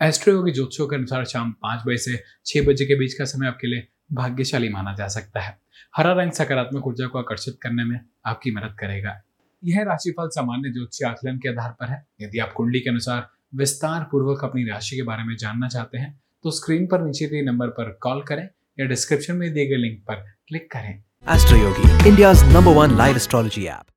Astroyogi 0.34 0.52
ज्योतिषों 0.52 0.86
के 0.88 0.96
अनुसार 0.96 1.24
शाम 1.24 1.50
पाँच 1.62 1.82
बजे 1.86 1.96
से 1.96 2.22
छह 2.46 2.66
बजे 2.66 2.84
के 2.84 2.94
बीच 2.98 3.14
का 3.14 3.24
समय 3.24 3.46
आपके 3.46 3.66
लिए 3.66 3.86
भाग्यशाली 4.12 4.68
माना 4.68 4.94
जा 4.94 5.08
सकता 5.08 5.40
है। 5.40 5.58
हरा 5.96 6.12
रंग 6.12 6.32
सकारात्मक 6.32 6.86
ऊर्जा 6.86 7.06
को 7.06 7.18
आकर्षित 7.18 7.58
करने 7.62 7.84
में 7.84 7.98
आपकी 8.26 8.50
मदद 8.50 8.76
करेगा। 8.80 9.20
यह 9.62 9.82
राशिफल 9.82 10.28
सामान्य 10.28 10.72
ज्योतिषीय 10.72 11.08
आकलन 11.08 11.38
के 11.38 11.48
आधार 11.48 11.70
पर 11.80 11.90
है। 11.90 12.04
यदि 12.20 12.38
आप 12.38 12.52
कुंडली 12.52 12.80
के 12.80 12.90
अनुसार 12.90 13.28
विस्तार 13.54 14.08
पूर्वक 14.12 14.44
अपनी 14.44 14.64
राशि 14.68 14.96
के 14.96 15.02
बारे 15.02 15.24
में 15.24 15.36
जानना 15.36 15.68
चाहते 15.68 15.98
हैं 15.98 16.12
तो 16.44 16.50
स्क्रीन 16.50 16.86
पर 16.86 17.02
नीचे 17.02 17.26
दिए 17.26 17.42
नंबर 17.42 17.68
पर 17.78 17.92
कॉल 18.02 18.22
करें 18.22 18.48
या 18.80 18.86
डिस्क्रिप्शन 18.86 19.36
में 19.36 19.52
दिए 19.52 19.66
गए 19.66 19.76
लिंक 19.76 20.02
पर 20.08 20.24
क्लिक 20.48 20.70
करें। 20.72 20.92
Astro 21.26 21.56
Yogi, 21.58 21.88
India's 22.08 22.42
number 22.54 22.72
one 22.74 22.96
live 22.96 23.16
astrology 23.16 23.68
app. 23.68 23.90